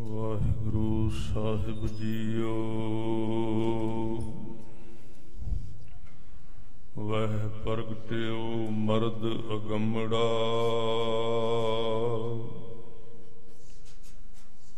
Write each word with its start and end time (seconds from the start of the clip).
ਵਾਹਿਗੁਰੂ 0.00 1.10
ਸਾਹਿਬ 1.10 1.86
JIO. 1.86 2.54
ਵਹਿ 6.98 7.48
ਪ੍ਰਗਟਿਓ 7.64 8.70
ਮਰਦ 8.70 9.24
ਅਗੰਮੜਾ। 9.56 10.26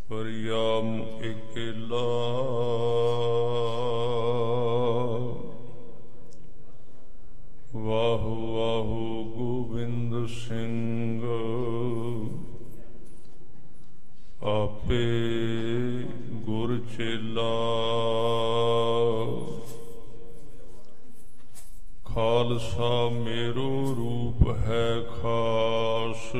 ਪਰਿਆਮ 0.09 1.03
ਇਕੇਲਾ 1.25 2.03
ਵਾਹੂ 7.75 8.53
ਵਾਹੂ 8.57 9.25
ਗੋਬਿੰਦ 9.25 10.27
ਸਿੰਘ। 10.27 11.02
ਆਪੇ 14.93 16.03
ਗੁਰ 16.35 16.77
ਚੇਲਾ। 16.97 17.53
ਖਾਲਸਾ 22.05 23.09
ਮੇਰੋ 23.09 23.95
ਰੂਪ 23.99 24.49
ਹੈ 24.59 25.01
ਖਾਸ। 25.15 26.31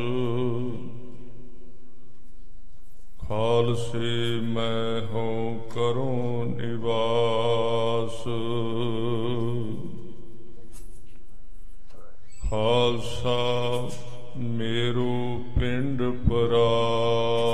ਖਾਲਸੇ 3.29 4.41
ਮੈਂ 4.41 5.07
ਹੋ 5.07 5.55
ਕਰੂੰ 5.75 6.45
ਨਿਵਾਸ। 6.57 8.23
ਖਾਲਸਾ 12.51 13.41
ਮੇਰੋ 14.37 15.41
ਪਿੰਡ 15.61 16.03
ਪਰਾਨ 16.29 17.52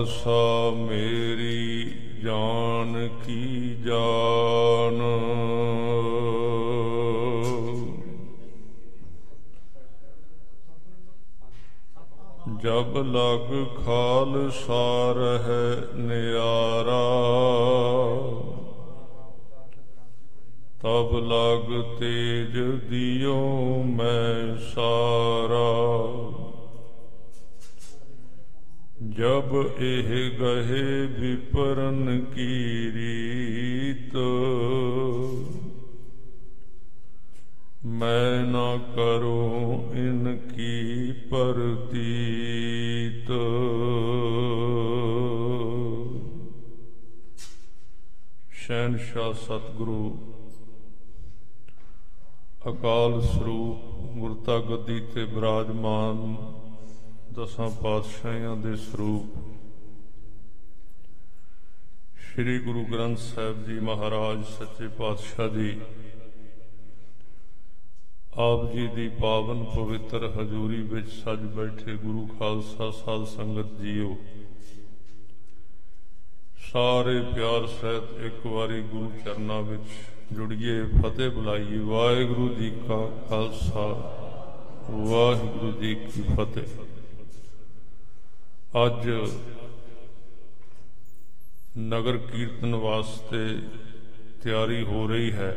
ਖਾਲਸਾ 0.00 0.70
ਮੇਰੀ 0.76 1.90
ਜਾਨ 2.24 3.08
ਕੀ 3.24 3.74
ਜਾਨ। 3.84 5.00
ਜਬ 12.62 12.96
ਲਗ 13.06 13.52
ਖਾਲਸਾ 13.76 15.12
ਰਹਿ 15.16 15.98
ਨਿਆਰਾ, 15.98 17.04
ਤਬ 20.82 21.16
ਲਗ 21.24 21.80
ਤੇਜ 21.98 22.58
ਦਿਓ 22.90 23.82
ਮੈਂ 23.86 24.56
ਸਾਰਾ। 24.74 25.68
ਜਬ 29.10 29.74
ਇਹ 29.78 30.30
ਗਏ 30.30 31.06
ਵਿਪਰਨ 31.06 32.24
ਕੀ 32.24 32.92
ਰੀਤ? 32.92 34.16
ਮੈਂ 37.86 38.44
ਨਾ 38.44 38.76
ਕਰੂੰ 38.76 39.90
ਇਨ 39.94 40.36
ਕੀ 40.36 41.12
ਪ੍ਰਤੀਤ। 41.12 43.30
ਸ਼ਹਿਨशाह 48.52 49.32
ਸਤਿਗੁਰੂ, 49.32 50.18
ਅਕਾਲ 52.68 53.20
ਸਰੂਪ 53.20 54.18
ਗੁਰਤਾ 54.18 54.58
ਗੱਦੀ 54.58 55.00
ਤੇ 55.00 55.24
ਬਿਰਾਜਮਾਨ 55.24 56.36
ਦਸਾਂ 57.34 57.68
ਪਾਤਸ਼ਾਹਾਂ 57.82 58.56
ਦੇ 58.56 58.74
ਸਰੂਪ। 58.76 59.38
ਸ੍ਰੀ 62.22 62.58
ਗੁਰੂ 62.58 62.84
ਗ੍ਰੰਥ 62.84 63.18
ਸਾਹਿਬ 63.18 63.64
ਜੀ 63.66 63.78
ਮਹਾਰਾਜ 63.80 64.44
ਸੱਚੇ 64.46 64.88
ਪਾਤਸ਼ਾਹ 64.88 65.48
ਜੀ, 65.48 65.80
ਆਪ 68.38 68.72
ਜੀ 68.72 68.86
ਦੀ 68.86 69.08
ਪਾਵਨ 69.20 69.64
ਪਵਿੱਤਰ 69.64 70.26
ਹਜ਼ੂਰੀ 70.36 70.82
ਵਿੱਚ 70.82 71.08
ਸੱਜ 71.12 71.40
ਬੈਠੇ 71.56 71.96
ਗੁਰੂ 71.96 72.26
ਖਾਲਸਾ 72.38 72.90
ਸਾਧ 72.90 73.24
ਸੰਗਤ 73.26 73.80
ਜੀਓ। 73.80 74.16
ਸਾਰੇ 76.72 77.20
ਪਿਆਰ 77.34 77.66
ਸਹਿਤ 77.66 78.20
ਇੱਕ 78.24 78.46
ਵਾਰੀ 78.46 78.82
ਗੁਰੂ 78.82 79.10
ਚਰਨਾਂ 79.24 79.62
ਵਿੱਚ 79.62 79.90
ਜੁੜੀਏ, 80.32 80.82
ਫਤਿਹ 81.02 81.30
ਬੁਲਾਈਏ। 81.30 81.78
ਵਾਹਿਗੁਰੂ 81.78 82.48
ਜੀ 82.54 82.70
ਕਾ 82.88 83.06
ਖਾਲਸਾ, 83.28 83.88
ਵਾਹਿਗੁਰੂ 84.90 85.72
ਜੀ 85.72 85.94
ਕੀ 85.94 86.22
ਫਤਿਹ। 86.36 86.89
ਅੱਜ 88.72 89.08
ਨਗਰ 91.78 92.16
ਕੀਰਤਨ 92.16 92.74
ਵਾਸਤੇ 92.74 93.38
ਤਿਆਰੀ 94.42 94.82
ਹੋ 94.82 95.06
ਰਹੀ 95.08 95.32
ਹੈ। 95.32 95.50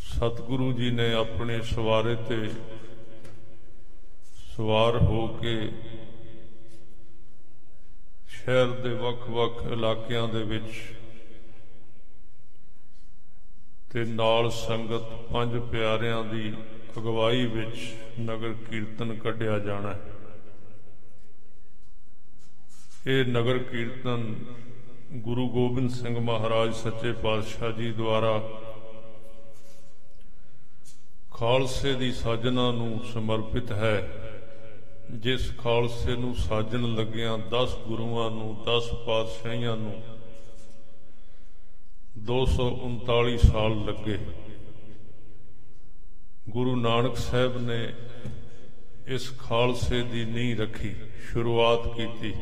ਸਤਿਗੁਰੂ 0.00 0.72
ਜੀ 0.72 0.90
ਨੇ 0.90 1.12
ਆਪਣੇ 1.14 1.60
ਸਵਾਰੇ 1.62 2.14
ਤੇ 2.28 2.38
ਸਵਾਰ 4.56 4.96
ਹੋ 5.02 5.26
ਕੇ 5.36 5.54
ਸ਼ਹਿਰ 8.28 8.70
ਦੇ 8.80 8.94
ਵੱਖ-ਵੱਖ 8.94 9.62
ਇਲਾਕਿਆਂ 9.72 10.26
ਦੇ 10.28 10.42
ਵਿੱਚ 10.42 10.82
ਤੇ 13.90 14.04
ਨਾਲ 14.04 14.50
ਸੰਗਤ 14.50 15.14
ਪੰਜ 15.32 15.56
ਪਿਆਰਿਆਂ 15.70 16.22
ਦੀ 16.24 16.52
ਅਗਵਾਈ 16.98 17.46
ਵਿੱਚ 17.46 17.78
ਨਗਰ 18.20 18.54
ਕੀਰਤਨ 18.70 19.14
ਕੱਢਿਆ 19.14 19.58
ਜਾਣਾ 19.58 19.92
ਹੈ। 19.94 20.15
ਇਹ 23.06 23.24
ਨਗਰ 23.24 23.58
ਕੀਰਤਨ 23.58 24.34
ਗੁਰੂ 25.12 25.48
ਗੋਬਿੰਦ 25.48 25.90
ਸਿੰਘ 25.90 26.18
ਮਹਾਰਾਜ 26.18 26.74
ਸੱਚੇ 26.74 27.12
ਪਾਤਸ਼ਾਹ 27.12 27.72
ਜੀ 27.72 27.92
ਦੁਆਰਾ 27.92 28.42
ਖਾਲਸੇ 31.30 31.94
ਦੀ 31.94 32.12
ਸਾਜਨਾ 32.12 32.72
ਨੂੰ 32.72 33.04
ਸਮਰਪਿਤ 33.12 33.72
ਹੈ। 33.72 34.08
ਜਿਸ 35.10 35.56
ਖਾਲਸੇ 35.58 36.16
ਨੂੰ 36.16 36.34
ਸਾਜਣ 36.34 36.94
ਲੱਗਿਆਂ 36.94 37.38
10 37.38 37.76
ਗੁਰੂਆਂ 37.88 38.30
ਨੂੰ 38.30 38.64
10 38.64 38.92
ਪਾਤਸ਼ਾਹਾਂ 39.06 39.76
ਨੂੰ 39.76 40.02
239 42.18 43.38
ਸਾਲ 43.38 43.84
ਲੱਗੇ। 43.84 44.18
ਗੁਰੂ 46.48 46.76
ਨਾਨਕ 46.76 47.16
ਸਾਹਿਬ 47.16 47.56
ਨੇ 47.56 47.94
ਇਸ 49.06 49.38
ਖਾਲਸੇ 49.38 50.02
ਦੀ 50.02 50.24
ਨੀਂਹ 50.24 50.56
ਰੱਖੀ, 50.56 50.94
ਸ਼ੁਰੂਆਤ 51.32 51.96
ਕੀਤੀ। 51.96 52.34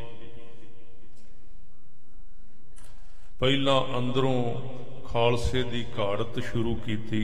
ਪਹਿਲਾਂ 3.40 3.80
ਅੰਦਰੋਂ 3.98 4.54
ਖਾਲਸੇ 5.06 5.62
ਦੀ 5.62 5.84
ਘਾੜਤ 5.98 6.38
ਸ਼ੁਰੂ 6.44 6.74
ਕੀਤੀ, 6.74 7.22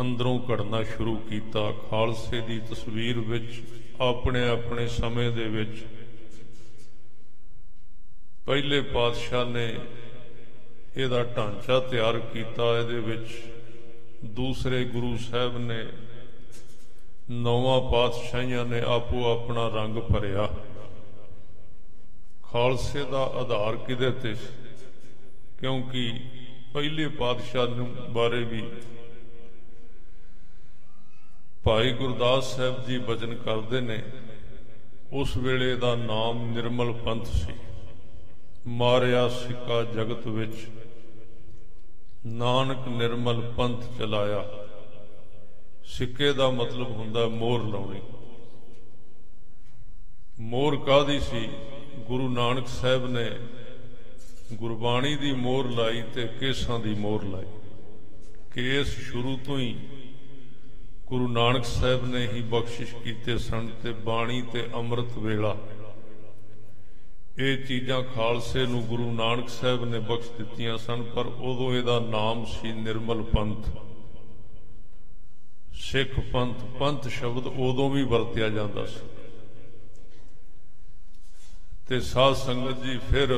ਅੰਦਰੋਂ 0.00 0.38
ਘੜਨਾ 0.50 0.82
ਸ਼ੁਰੂ 0.82 1.16
ਕੀਤਾ। 1.28 1.60
ਖਾਲਸੇ 1.90 2.40
ਦੀ 2.40 2.58
ਤਸਵੀਰ 2.70 3.18
ਵਿੱਚ, 3.18 3.60
ਆਪਣੇ 4.00 4.48
ਆਪਣੇ 4.48 4.86
ਸਮੇਂ 4.88 5.30
ਦੇ 5.32 5.44
ਵਿੱਚ, 5.48 5.84
ਪਹਿਲੇ 8.46 8.80
ਪਾਤਸ਼ਾਹ 8.80 9.44
ਨੇ 9.44 9.66
ਇਹਦਾ 10.96 11.22
ਢਾਂਚਾ 11.36 11.78
ਤਿਆਰ 11.80 12.18
ਕੀਤਾ। 12.32 12.64
ਇਹਦੇ 12.78 12.98
ਵਿੱਚ 13.00 13.30
ਦੂਸਰੇ 14.24 14.84
ਗੁਰੂ 14.84 15.16
ਸਾਹਿਬ 15.16 15.58
ਨੇ 15.58 15.84
ਨੌਵਾਂ 17.30 17.80
ਪਾਤਸ਼ਾਹਾਂ 17.92 18.64
ਨੇ 18.66 18.80
ਆਪੋ 18.88 19.24
ਆਪਣਾ 19.32 19.68
ਰੰਗ 19.68 19.96
ਭਰਿਆ। 20.12 20.48
ਖਾਲਸੇ 22.42 23.04
ਦਾ 23.04 23.22
ਆਧਾਰ 23.34 23.76
ਕਿਹਦੇ 23.76 24.10
ਤੇ 24.10 24.34
ਕਿਉਂਕਿ 25.64 26.20
ਪਹਿਲੇ 26.72 27.08
ਪਾਤਸ਼ਾਹ 27.08 27.66
ਨੂੰ 27.66 28.12
ਬਾਰੇ 28.12 28.44
ਵੀ 28.44 28.62
ਭਾਈ 31.64 31.92
ਗੁਰਦਾਸ 31.92 32.56
ਸਾਹਿਬ 32.56 32.84
ਜੀ 32.86 32.98
ਬਚਨ 32.98 33.34
ਕਰਦੇ 33.34 33.80
ਨੇ, 33.80 34.02
ਉਸ 35.12 35.36
ਵੇਲੇ 35.36 35.76
ਦਾ 35.76 35.94
ਨਾਮ 35.94 36.52
ਨਿਰਮਲ 36.52 36.92
ਪੰਥ 36.92 37.26
ਸੀ। 37.26 37.52
ਮਾਰਿਆ 38.66 39.28
ਸਿੱਕਾ 39.28 39.82
ਜਗਤ 39.82 40.26
ਵਿੱਚ 40.26 40.68
ਨਾਨਕ 42.26 42.88
ਨਿਰਮਲ 42.88 43.40
ਪੰਥ 43.56 43.98
ਚਲਾਇਆ। 43.98 44.44
ਸਿੱਕੇ 45.84 46.32
ਦਾ 46.32 46.50
ਮਤਲਬ 46.50 46.90
ਹੁੰਦਾ 46.90 47.26
ਮੋਹਰ 47.28 47.62
ਲਾਉਣੀ। 47.62 48.00
ਮੋਹਰ 50.40 50.76
ਕਾਦੀ 50.76 51.20
ਸੀ? 51.20 51.48
ਗੁਰੂ 52.06 52.28
ਨਾਨਕ 52.28 52.66
ਸਾਹਿਬ 52.66 53.06
ਨੇ 53.06 53.30
ਗੁਰਬਾਣੀ 54.52 55.14
ਦੀ 55.16 55.32
ਮੋਹਰ 55.32 55.68
ਲਾਈ 55.70 56.02
ਤੇ 56.14 56.26
ਕੇਸਾਂ 56.40 56.78
ਦੀ 56.78 56.94
ਮੋਹਰ 56.94 57.22
ਲਾਈ। 57.24 57.46
ਕੇਸ 58.54 58.88
ਸ਼ੁਰੂ 59.00 59.36
ਤੋਂ 59.36 59.58
ਹੀ 59.58 59.74
ਗੁਰੂ 61.06 61.28
ਨਾਨਕ 61.28 61.64
ਸਾਹਿਬ 61.64 62.04
ਨੇ 62.06 62.26
ਹੀ 62.26 62.42
ਬਖਸ਼ਿਸ਼ 62.42 62.94
ਕੀਤੇ 62.94 63.36
ਸਨ 63.38 63.70
ਤੇ 63.82 63.92
ਬਾਣੀ 64.04 64.42
ਤੇ 64.52 64.66
ਅੰਮ੍ਰਿਤ 64.74 65.18
ਵੇਲਾ। 65.18 65.56
ਇਹ 67.38 67.64
ਚੀਜ਼ਾਂ 67.66 68.02
ਖਾਲਸੇ 68.02 68.66
ਨੂੰ 68.66 68.82
ਗੁਰੂ 68.82 69.10
ਨਾਨਕ 69.12 69.48
ਸਾਹਿਬ 69.48 69.84
ਨੇ 69.84 69.98
ਬਖਸ਼ 69.98 70.30
ਦਿੱਤੀਆਂ 70.30 70.76
ਸਨ, 70.78 71.02
ਪਰ 71.02 71.26
ਉਦੋਂ 71.26 71.72
ਇਹਦਾ 71.74 71.98
ਨਾਮ 72.00 72.44
ਸੀ 72.44 72.72
ਨਿਰਮਲ 72.72 73.22
ਪੰਥ। 73.22 73.68
ਸਿੱਖ 75.74 76.20
ਪੰਥ 76.32 76.64
ਪੰਥ 76.78 77.08
ਸ਼ਬਦ 77.08 77.46
ਉਦੋਂ 77.46 77.90
ਵੀ 77.90 78.02
ਵਰਤਿਆ 78.02 78.48
ਜਾਂਦਾ 78.48 78.86
ਸੀ। 78.86 79.00
ਤੇ 81.88 81.98
ਸਾਧ 82.00 82.34
ਸੰਗਤ 82.34 82.82
ਜੀ 82.82 82.98
ਫਿਰ 83.10 83.34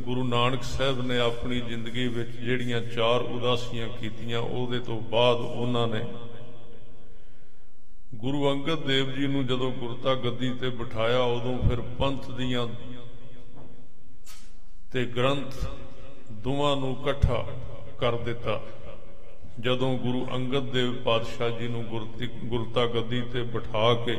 ਗੁਰੂ 0.00 0.24
ਨਾਨਕ 0.24 0.62
ਸਾਹਿਬ 0.62 1.00
ਨੇ 1.06 1.18
ਆਪਣੀ 1.18 1.60
ਜ਼ਿੰਦਗੀ 1.60 2.06
ਵਿੱਚ 2.08 2.30
ਜਿਹੜੀਆਂ 2.30 2.80
ਚਾਰ 2.80 3.20
ਉਦਾਸੀਆਂ 3.20 3.88
ਕੀਤੀਆਂ, 4.00 4.40
ਉਹਦੇ 4.40 4.78
ਤੋਂ 4.80 5.00
ਬਾਅਦ 5.10 5.40
ਉਹਨਾਂ 5.40 5.86
ਨੇ 5.88 6.04
ਗੁਰੂ 8.14 8.50
ਅੰਗਦ 8.52 8.84
ਦੇਵ 8.86 9.10
ਜੀ 9.14 9.26
ਨੂੰ 9.26 9.46
ਜਦੋਂ 9.46 9.70
ਗੁਰਤਾ 9.72 10.14
ਗੱਦੀ 10.14 10.50
ਤੇ 10.60 10.68
ਬਿਠਾਇਆ, 10.70 11.22
ਉਦੋਂ 11.22 11.58
ਫਿਰ 11.68 11.80
ਪੰਥ 11.98 12.30
ਦੀਆਂ 12.30 12.66
ਤੇ 14.92 15.04
ਗ੍ਰੰਥ 15.06 15.54
ਦੋਵਾਂ 16.44 16.76
ਨੂੰ 16.76 16.92
ਇਕੱਠਾ 16.92 17.44
ਕਰ 17.98 18.16
ਦਿੱਤਾ। 18.18 18.60
ਜਦੋਂ 19.60 19.96
ਗੁਰੂ 19.98 20.26
ਅੰਗਦ 20.34 20.70
ਦੇਵ 20.72 20.94
ਪਾਤਸ਼ਾਹ 21.02 21.58
ਜੀ 21.58 21.68
ਨੂੰ 21.68 21.84
ਗੁਰਤਾ 22.44 22.86
ਗੱਦੀ 22.86 23.20
ਤੇ 23.32 23.42
ਬਿਠਾ 23.42 23.92
ਕੇ 24.06 24.16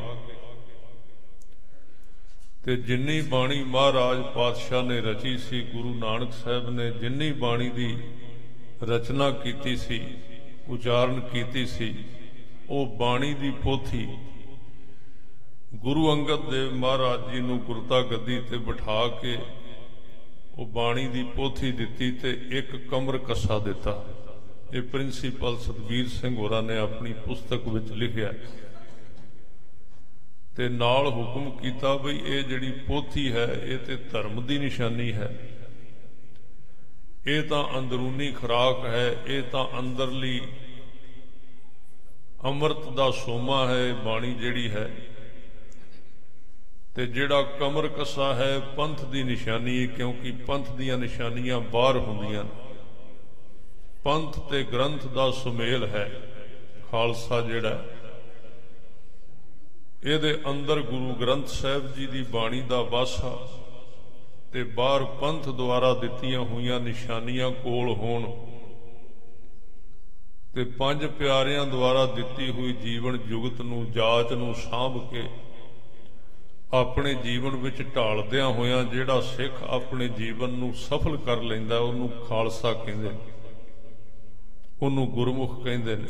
ਤੇ 2.65 2.75
ਜਿੰਨੀ 2.75 3.21
ਬਾਣੀ 3.21 3.63
ਮਹਾਰਾਜ 3.63 4.21
ਪਾਤਸ਼ਾਹ 4.35 4.83
ਨੇ 4.83 4.99
ਰਚੀ 5.01 5.37
ਸੀ, 5.37 5.61
ਗੁਰੂ 5.61 5.93
ਨਾਨਕ 5.95 6.31
ਸਾਹਿਬ 6.33 6.69
ਨੇ 6.69 6.89
ਜਿੰਨੀ 6.91 7.31
ਬਾਣੀ 7.31 7.69
ਦੀ 7.69 7.97
ਰਚਨਾ 8.83 9.29
ਕੀਤੀ 9.31 9.75
ਸੀ, 9.75 9.99
ਉਚਾਰਨ 10.69 11.19
ਕੀਤੀ 11.33 11.65
ਸੀ, 11.65 11.93
ਉਹ 12.69 12.95
ਬਾਣੀ 12.97 13.33
ਦੀ 13.33 13.51
ਪੋਥੀ 13.63 14.07
ਗੁਰੂ 15.75 16.11
ਅੰਗਦ 16.13 16.49
ਦੇਵ 16.49 16.73
ਮਹਾਰਾਜ 16.73 17.31
ਜੀ 17.31 17.39
ਨੂੰ 17.39 17.59
ਗੁਰਤਾ 17.59 18.01
ਗੱਦੀ 18.01 18.39
ਤੇ 18.41 18.57
ਬਿਠਾ 18.57 19.07
ਕੇ 19.21 19.37
ਉਹ 20.57 20.65
ਬਾਣੀ 20.65 21.07
ਦੀ 21.07 21.23
ਪੋਥੀ 21.35 21.71
ਦਿੱਤੀ 21.71 22.11
ਤੇ 22.11 22.31
ਇੱਕ 22.51 22.75
ਕਮਰ 22.89 23.17
ਕੱਸਾ 23.17 23.59
ਦਿੱਤਾ। 23.59 24.05
ਇਹ 24.73 24.81
ਪ੍ਰਿੰਸੀਪਲ 24.81 25.57
ਸਤਵੀਰ 25.57 26.07
ਸਿੰਘ 26.09 26.35
ਹੋਰਾਂ 26.37 26.63
ਨੇ 26.63 26.77
ਆਪਣੀ 26.77 27.13
ਪੁਸਤਕ 27.13 27.67
ਵਿੱਚ 27.67 27.91
ਲਿਖਿਆ। 27.91 28.33
ਤੇ 30.55 30.69
ਨਾਲ 30.69 31.07
ਹੁਕਮ 31.07 31.51
ਕੀਤਾ 31.57 31.95
ਵੀ 31.95 32.19
ਇਹ 32.25 32.43
ਜਿਹੜੀ 32.43 32.71
ਪੋਥੀ 32.71 33.31
ਹੈ, 33.31 33.61
ਇਹ 33.63 33.77
ਤੇ 33.77 33.95
ਧਰਮ 33.95 34.45
ਦੀ 34.45 34.57
ਨਿਸ਼ਾਨੀ 34.57 35.13
ਹੈ। 35.13 35.39
ਇਹ 37.27 37.43
ਤਾਂ 37.43 37.79
ਅੰਦਰੂਨੀ 37.79 38.31
ਖਰਾਕ 38.31 38.85
ਹੈ, 38.85 39.15
ਇਹ 39.27 39.43
ਤਾਂ 39.43 39.79
ਅੰਦਰਲੀ 39.79 40.41
ਅੰਮ੍ਰਿਤ 42.43 42.89
ਦਾ 42.89 43.11
ਸੋਮਾ 43.11 43.67
ਹੈ, 43.67 43.93
ਬਾਣੀ 43.93 44.33
ਜਿਹੜੀ 44.33 44.69
ਹੈ। 44.69 44.89
ਤੇ 46.95 47.07
ਜਿਹੜਾ 47.07 47.41
ਕਮਰ 47.41 47.87
ਕਸਾ 47.87 48.33
ਹੈ, 48.35 48.59
ਪੰਥ 48.59 49.05
ਦੀ 49.05 49.23
ਨਿਸ਼ਾਨੀ, 49.23 49.87
ਕਿਉਂਕਿ 49.87 50.31
ਪੰਥ 50.31 50.71
ਦੀਆਂ 50.71 50.97
ਨਿਸ਼ਾਨੀਆਂ 50.97 51.59
ਬਾਹਰ 51.59 51.97
ਹੁੰਦੀਆਂ 51.97 52.45
ਪੰਥ 54.03 54.39
ਤੇ 54.39 54.63
ਗ੍ਰੰਥ 54.63 55.07
ਦਾ 55.07 55.31
ਸੁਮੇਲ 55.31 55.85
ਹੈ, 55.85 56.21
ਖਾਲਸਾ 56.91 57.41
ਜਿਹੜਾ। 57.41 57.85
ਇਹਦੇ 60.05 60.37
ਅੰਦਰ 60.49 60.81
ਗੁਰੂ 60.81 61.13
ਗ੍ਰੰਥ 61.13 61.47
ਸਾਹਿਬ 61.47 61.93
ਜੀ 61.93 62.07
ਦੀ 62.07 62.21
ਬਾਣੀ 62.23 62.61
ਦਾ 62.61 62.81
ਵਾਸਾ 62.81 63.37
ਤੇ 64.51 64.63
ਬਾਹਰ 64.63 65.03
ਪੰਥ 65.21 65.49
ਦੁਆਰਾ 65.49 65.93
ਦਿੱਤੀਆਂ 65.93 66.39
ਹੋਈਆਂ 66.39 66.79
ਨਿਸ਼ਾਨੀਆਂ 66.79 67.49
ਕੋਲ 67.51 67.89
ਹੋਣ 67.93 68.25
ਤੇ 70.55 70.63
ਪੰਜ 70.63 71.05
ਪਿਆਰਿਆਂ 71.05 71.65
ਦੁਆਰਾ 71.65 72.05
ਦਿੱਤੀ 72.05 72.49
ਹੋਈ 72.51 72.73
ਜੀਵਨ 72.73 73.17
ਜੁਗਤ 73.17 73.61
ਨੂੰ 73.61 73.91
ਜਾਚ 73.91 74.33
ਨੂੰ 74.33 74.53
ਸਾਂਭ 74.55 74.99
ਕੇ 75.09 75.23
ਆਪਣੇ 76.73 77.13
ਜੀਵਨ 77.13 77.55
ਵਿੱਚ 77.55 77.81
ਢਾਲਦਿਆਂ 77.95 78.47
ਹੋਇਆਂ 78.47 78.83
ਜਿਹੜਾ 78.83 79.21
ਸਿੱਖ 79.21 79.63
ਆਪਣੇ 79.63 80.07
ਜੀਵਨ 80.07 80.49
ਨੂੰ 80.49 80.73
ਸਫਲ 80.73 81.17
ਕਰ 81.17 81.41
ਲੈਂਦਾ, 81.41 81.77
ਉਹਨੂੰ 81.79 82.09
ਖਾਲਸਾ 82.29 82.73
ਕਹਿੰਦੇ 82.73 83.09
ਨੇ, 83.09 83.17
ਉਹਨੂੰ 84.81 85.07
ਗੁਰਮੁਖ 85.07 85.63
ਕਹਿੰਦੇ 85.63 85.95
ਨੇ। 85.95 86.07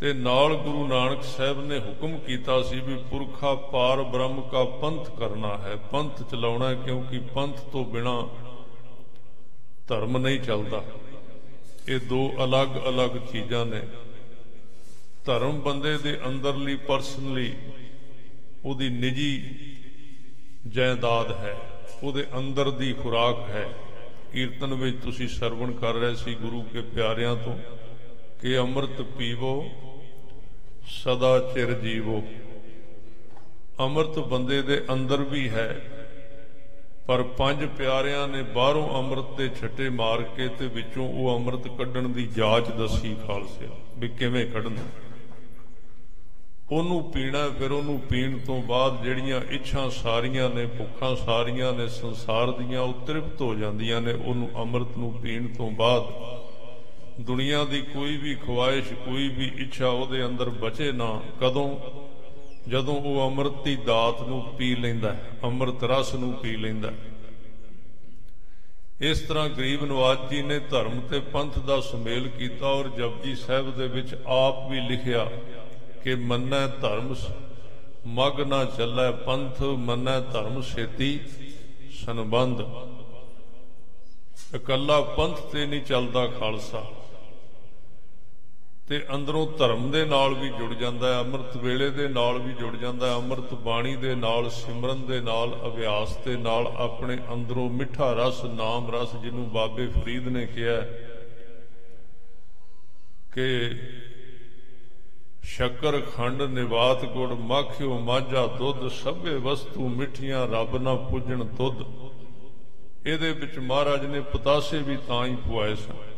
ਤੇ 0.00 0.12
ਨਾਲ 0.12 0.54
ਗੁਰੂ 0.54 0.86
ਨਾਨਕ 0.86 1.22
ਸਾਹਿਬ 1.22 1.64
ਨੇ 1.64 1.78
ਹੁਕਮ 1.78 2.18
ਕੀਤਾ 2.18 2.62
ਸੀ 2.62 2.80
ਵੀ 2.80 2.96
ਪੁਰਖਾ 2.96 3.54
ਪਾਰ 3.54 4.02
ਬ੍ਰਹਮ 4.02 4.40
ਕਾ 4.40 4.64
ਪੰਥ 4.64 5.10
ਕਰਨਾ 5.10 5.58
ਹੈ। 5.58 5.76
ਪੰਥ 5.76 6.30
ਚਲਾਉਣਾ 6.30 6.74
ਕਿਉਂਕਿ 6.74 7.18
ਪੰਥ 7.18 7.60
ਤੋਂ 7.60 7.84
ਬਿਨਾ 7.84 8.28
ਧਰਮ 9.86 10.18
ਨਹੀਂ 10.18 10.40
ਚੱਲਦਾ। 10.40 10.84
ਇਹ 11.88 12.00
ਦੋ 12.00 12.32
ਅਲੱਗ-ਅਲੱਗ 12.44 13.10
ਚੀਜ਼ਾਂ 13.32 13.66
ਨੇ। 13.66 13.82
ਧਰਮ 15.24 15.60
ਬੰਦੇ 15.60 15.98
ਦੇ 15.98 16.18
ਅੰਦਰਲੀ, 16.26 16.76
ਪਰਸਨਲੀ 16.76 17.54
ਉਹਦੀ 18.64 18.88
ਨਿੱਜੀ 18.88 19.60
ਜਾਇਦਾਦ 20.68 21.32
ਹੈ। 21.32 21.56
ਉਹਦੇ 22.02 22.26
ਅੰਦਰ 22.38 22.70
ਦੀ 22.70 22.92
ਖੁਰਾਕ 22.92 23.40
ਹੈ। 23.40 23.74
ਕੀਰਤਨ 24.32 24.74
ਵਿੱਚ 24.74 25.02
ਤੁਸੀਂ 25.02 25.28
ਸਰਵਣ 25.28 25.72
ਕਰ 25.72 25.94
ਰਹੇ 25.94 26.14
ਸੀ 26.14 26.34
ਗੁਰੂ 26.34 26.62
ਕੇ 26.62 26.80
ਪਿਆਰਿਆਂ 26.80 27.36
ਤੋਂ। 27.36 27.58
ਕਿ 28.44 28.58
ਅੰਮ੍ਰਿਤ 28.58 29.02
ਪੀਵੋ, 29.02 29.70
ਸਦਾ 30.86 31.38
ਚਿਰ 31.54 31.72
ਜੀਵੋ। 31.72 32.22
ਅੰਮ੍ਰਿਤ 33.80 34.18
ਬੰਦੇ 34.18 34.62
ਦੇ 34.62 34.84
ਅੰਦਰ 34.92 35.22
ਵੀ 35.22 35.48
ਹੈ, 35.48 35.80
ਪਰ 37.06 37.22
ਪੰਜ 37.22 37.64
ਪਿਆਰਿਆਂ 37.64 38.28
ਨੇ 38.28 38.42
ਬਾਹਰੋਂ 38.42 38.98
ਅੰਮ੍ਰਿਤ 38.98 39.36
ਦੇ 39.36 39.48
ਛੱਟੇ 39.48 39.88
ਮਾਰ 39.88 40.22
ਕੇ 40.22 40.48
ਤੇ 40.48 40.66
ਵਿੱਚੋਂ 40.66 41.08
ਉਹ 41.08 41.36
ਅੰਮ੍ਰਿਤ 41.36 41.68
ਕੱਢਣ 41.68 42.08
ਦੀ 42.08 42.26
ਜਾਚ 42.26 42.68
ਦੱਸੀ 42.68 43.16
ਖਾਲਸੇ। 43.26 43.68
ਵੀ 43.98 44.08
ਕਿਵੇਂ 44.08 44.46
ਕੱਢਣਾ? 44.46 44.82
ਉਹਨੂੰ 46.70 47.02
ਪੀਣਾ, 47.12 47.48
ਫਿਰ 47.48 47.72
ਉਹਨੂੰ 47.72 48.00
ਪੀਣ 48.00 48.38
ਤੋਂ 48.38 48.62
ਬਾਅਦ 48.62 49.02
ਜਿਹੜੀਆਂ 49.02 49.40
ਇੱਛਾਂ 49.50 49.90
ਸਾਰੀਆਂ 49.90 50.50
ਨੇ, 50.50 50.66
ਭੁੱਖਾਂ 50.66 51.16
ਸਾਰੀਆਂ 51.16 51.72
ਨੇ, 51.72 51.88
ਸੰਸਾਰ 51.88 52.50
ਦੀਆਂ, 52.50 52.82
ਉਹ 52.82 53.06
ਤ੍ਰਿਪਤ 53.06 53.40
ਹੋ 53.40 53.54
ਜਾਂਦੀਆਂ 53.54 54.00
ਨੇ, 54.00 54.12
ਉਹਨੂੰ 54.12 54.50
ਅੰਮ੍ਰਿਤ 54.56 54.98
ਨੂੰ 54.98 55.12
ਪੀਣ 55.12 55.46
ਤੋਂ 55.46 55.70
ਬਾਅਦ 55.70 56.34
ਦੁਨੀਆ 57.20 57.64
ਦੀ 57.64 57.80
ਕੋਈ 57.82 58.16
ਵੀ 58.16 58.34
ਖੁਆਇਸ਼, 58.34 58.92
ਕੋਈ 59.04 59.28
ਵੀ 59.28 59.50
ਇੱਛਾ 59.58 59.88
ਉਹਦੇ 59.88 60.24
ਅੰਦਰ 60.26 60.48
ਬਚੇ 60.50 60.92
ਨਾ, 60.92 61.20
ਕਦੋਂ? 61.40 61.68
ਜਦੋਂ 62.68 62.94
ਉਹ 62.94 63.26
ਅੰਮ੍ਰਿਤ 63.26 63.62
ਦੀ 63.64 63.76
ਦਾਤ 63.76 64.20
ਨੂੰ 64.22 64.42
ਪੀ 64.58 64.74
ਲੈਂਦਾ 64.74 65.16
ਅੰਮ੍ਰਿਤ 65.44 65.84
ਰਸ 65.84 66.14
ਨੂੰ 66.14 66.32
ਪੀ 66.32 66.56
ਲੈਂਦਾ 66.56 66.92
ਇਸ 69.00 69.20
ਤਰ੍ਹਾਂ 69.20 69.48
ਗਰੀਬ 69.48 69.84
ਨਵਾਜ 69.84 70.18
ਜੀ 70.30 70.42
ਨੇ 70.42 70.58
ਧਰਮ 70.58 71.00
ਤੇ 71.00 71.20
ਪੰਥ 71.20 71.58
ਦਾ 71.58 71.80
ਸੁਮੇਲ 71.80 72.28
ਕੀਤਾ 72.28 72.66
ਔਰ 72.66 72.88
ਜਪਜੀ 72.88 73.34
ਸਾਹਿਬ 73.34 73.70
ਦੇ 73.76 73.88
ਵਿੱਚ 73.88 74.14
ਆਪ 74.26 74.70
ਵੀ 74.70 74.80
ਲਿਖਿਆ 74.80 75.24
ਕਿ 76.04 76.14
ਮੰਨੈ 76.14 76.66
ਧਰਮ 76.66 77.14
ਮਗ 78.06 78.40
ਨਾ 78.40 78.64
ਚੱਲੈ 78.64 79.10
ਪੰਥ, 79.10 79.62
ਮੰਨੈ 79.62 80.20
ਧਰਮ 80.20 80.60
ਛੇਤੀ 80.62 81.18
ਸੰਬੰਧ। 82.04 82.60
ਇਕੱਲਾ 84.54 85.00
ਪੰਥ 85.00 85.40
ਤੇ 85.52 85.66
ਨਹੀਂ 85.66 85.82
ਚੱਲਦਾ 85.82 86.26
ਖਾਲਸਾ। 86.26 86.84
ਤੇ 88.88 89.00
ਅੰਦਰੋਂ 89.14 89.46
ਧਰਮ 89.58 89.90
ਦੇ 89.90 90.04
ਨਾਲ 90.04 90.34
ਵੀ 90.34 90.48
ਜੁੜ 90.48 90.72
ਜਾਂਦਾ 90.74 91.12
ਹੈ, 91.14 91.20
ਅੰਮ੍ਰਿਤ 91.20 91.56
ਵੇਲੇ 91.56 91.88
ਦੇ 91.90 92.08
ਨਾਲ 92.08 92.38
ਵੀ 92.38 92.52
ਜੁੜ 92.52 92.74
ਜਾਂਦਾ 92.76 93.06
ਹੈ, 93.06 93.14
ਅੰਮ੍ਰਿਤ 93.16 93.54
ਬਾਣੀ 93.64 93.94
ਦੇ 93.96 94.14
ਨਾਲ, 94.14 94.48
ਸਿਮਰਨ 94.50 95.04
ਦੇ 95.06 95.20
ਨਾਲ, 95.20 95.54
ਅਭਿਆਸ 95.66 96.16
ਦੇ 96.24 96.36
ਨਾਲ, 96.36 96.66
ਆਪਣੇ 96.78 97.18
ਅੰਦਰੋਂ 97.32 97.68
ਮਿੱਠਾ 97.70 98.12
ਰਸ, 98.12 98.44
ਨਾਮ 98.44 98.90
ਰਸ 98.90 99.14
ਜਿਹਨੂੰ 99.22 99.48
ਬਾਬੇ 99.50 99.86
ਫਰੀਦ 99.88 100.28
ਨੇ 100.28 100.46
ਕਿਹਾ 100.46 100.80
ਕਿ 103.32 103.48
ਸ਼ੱਕਰ, 105.46 106.00
ਖੰਡ, 106.16 106.42
ਨਿਵਾਤ, 106.42 107.04
ਗੁੜ 107.04 107.32
ਮੱਖਿਓ 107.32 107.98
ਮਾਝਾ, 108.00 108.46
ਦੁੱਧ, 108.58 108.88
ਸਭੇ 108.92 109.36
ਵਸਤੂ 109.40 109.88
ਮਿੱਠੀਆਂ, 109.88 110.46
ਰੱਬ 110.48 110.76
ਨਾ 110.76 110.94
ਪੁੱਜਣ 110.94 111.44
ਤੁਧ 111.56 111.84
ਇਹਦੇ 113.06 113.32
ਵਿੱਚ 113.32 113.58
ਮਹਾਰਾਜ 113.58 114.04
ਨੇ 114.06 114.20
ਪਤਾਸੇ 114.32 114.78
ਵੀ 114.78 114.96
ਤਾਂ 115.08 115.24
ਹੀ 115.26 115.36
ਪੁਆਏ 115.48 115.74
ਸਨ। 115.74 116.13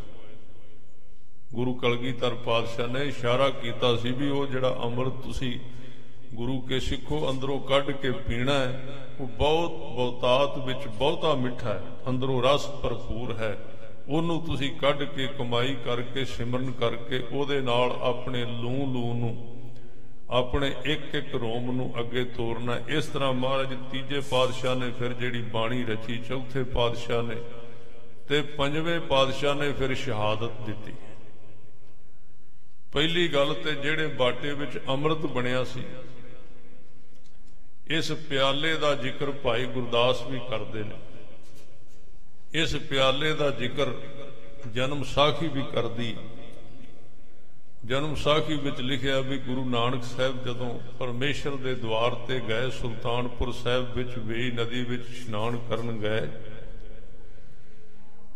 ਗੁਰੂ 1.55 1.75
ਕਲਗੀਧਰ 1.75 2.35
ਪਾਤਸ਼ਾਹ 2.35 2.89
ਨੇ 2.89 3.05
ਇਸ਼ਾਰਾ 3.05 3.49
ਕੀਤਾ 3.51 3.97
ਸੀ 3.97 4.11
ਵੀ 4.13 4.29
ਉਹ 4.31 4.47
ਜਿਹੜਾ 4.47 4.77
ਅੰਮ੍ਰਿਤ 4.85 5.23
ਤੁਸੀਂ 5.25 5.59
ਗੁਰੂ 6.35 6.61
ਕੇ 6.61 6.81
ਸਿੱਖੋ 6.81 7.31
ਅੰਦਰੋਂ 7.31 7.59
ਕੱਢ 7.61 7.91
ਕੇ 7.93 8.11
ਪੀਣਾ 8.11 8.55
ਹੈ, 8.55 8.97
ਉਹ 9.21 9.27
ਬਹੁਤ 9.29 9.71
ਬਹੁਤਾਤ 9.71 10.59
ਵਿੱਚ 10.59 10.87
ਬਹੁਤਾ 10.89 11.35
ਮਿੱਠਾ 11.35 11.73
ਹੈ, 11.73 11.83
ਅੰਦਰੋਂ 12.09 12.43
ਰਸ 12.43 12.67
ਭਰਪੂਰ 12.83 13.35
ਹੈ। 13.37 13.57
ਉਹਨੂੰ 14.09 14.41
ਤੁਸੀਂ 14.43 14.71
ਕੱਢ 14.79 15.03
ਕੇ 15.05 15.27
ਕਮਾਈ 15.39 15.75
ਕਰਕੇ, 15.85 16.25
ਸਿਮਰਨ 16.25 16.71
ਕਰਕੇ 16.73 17.23
ਉਹਦੇ 17.33 17.61
ਨਾਲ 17.61 17.97
ਆਪਣੇ 18.03 18.45
ਲੂ 18.45 18.87
ਲੂ 18.87 19.13
ਨੂੰ, 19.15 19.37
ਆਪਣੇ 20.31 20.73
ਇੱਕ 20.85 21.15
ਇੱਕ 21.15 21.35
ਰੋਮ 21.35 21.71
ਨੂੰ 21.73 21.93
ਅੱਗੇ 22.01 22.25
ਤੋਰਨਾ 22.37 22.79
ਇਸ 22.89 23.07
ਤਰ੍ਹਾਂ 23.07 23.33
ਮਹਾਰਾਜ 23.33 23.75
ਤੀਜੇ 23.93 24.21
ਪਾਤਸ਼ਾਹ 24.31 24.77
ਨੇ 24.77 24.91
ਫਿਰ 24.91 25.13
ਜਿਹੜੀ 25.13 25.43
ਬਾਣੀ 25.53 25.85
ਰਚੀ, 25.85 26.19
ਚੌਥੇ 26.19 26.63
ਪਾਤਸ਼ਾਹ 26.65 27.23
ਨੇ 27.23 27.37
ਤੇ 28.29 28.41
ਪੰਜਵੇਂ 28.59 29.01
ਪਾਤਸ਼ਾਹ 29.01 29.55
ਨੇ 29.55 29.73
ਫਿਰ 29.73 29.95
ਸ਼ਹਾਦਤ 29.95 30.61
ਦਿੱਤੀ। 30.67 30.93
ਪਹਿਲੀ 32.97 33.27
ਗੱਲ 33.29 33.53
ਤੇ 33.55 33.73
ਜਿਹੜੇ 33.73 34.07
ਬਾਟੇ 34.19 34.53
ਵਿੱਚ 34.53 34.79
ਅੰਮ੍ਰਿਤ 34.89 35.25
ਬਣਿਆ 35.33 35.63
ਸੀ, 35.65 35.83
ਇਸ 37.87 38.11
ਪਿਆਲੇ 38.29 38.73
ਦਾ 38.75 38.95
ਜ਼ਿਕਰ 38.95 39.31
ਭਾਈ 39.43 39.65
ਗੁਰਦਾਸ 39.65 40.23
ਵੀ 40.27 40.39
ਕਰਦੇ 40.51 40.83
ਨੇ। 40.83 40.97
ਇਸ 42.53 42.75
ਪਿਆਲੇ 42.91 43.33
ਦਾ 43.35 43.51
ਜ਼ਿਕਰ 43.51 43.93
ਜਨਮ 44.75 45.03
ਸਾਖੀ 45.05 45.49
ਵੀ 45.49 45.63
ਕਰਦੀ। 45.75 46.15
ਜਨਮ 47.85 48.15
ਸਾਖੀ 48.15 48.57
ਵਿੱਚ 48.57 48.81
ਲਿਖਿਆ 48.81 49.21
ਵੀ 49.21 49.39
ਗੁਰੂ 49.41 49.65
ਨਾਨਕ 49.69 50.05
ਸਾਹਿਬ 50.05 50.43
ਜਦੋਂ 50.45 50.71
ਪਰਮੇਸ਼ਰ 50.99 51.57
ਦੇ 51.57 51.75
ਦਵਾਰ 51.75 52.15
ਤੇ 52.29 52.41
ਗਏ, 52.49 52.71
ਸੁਲਤਾਨਪੁਰ 52.71 53.53
ਸਾਹਿਬ 53.53 53.93
ਵਿੱਚ 53.95 54.19
ਵੇਈ 54.19 54.51
ਨਦੀ 54.53 54.83
ਵਿੱਚ 54.85 55.09
ਇਸ਼ਨਾਨ 55.11 55.59
ਕਰਨ 55.69 55.99
ਗਏ 55.99 56.27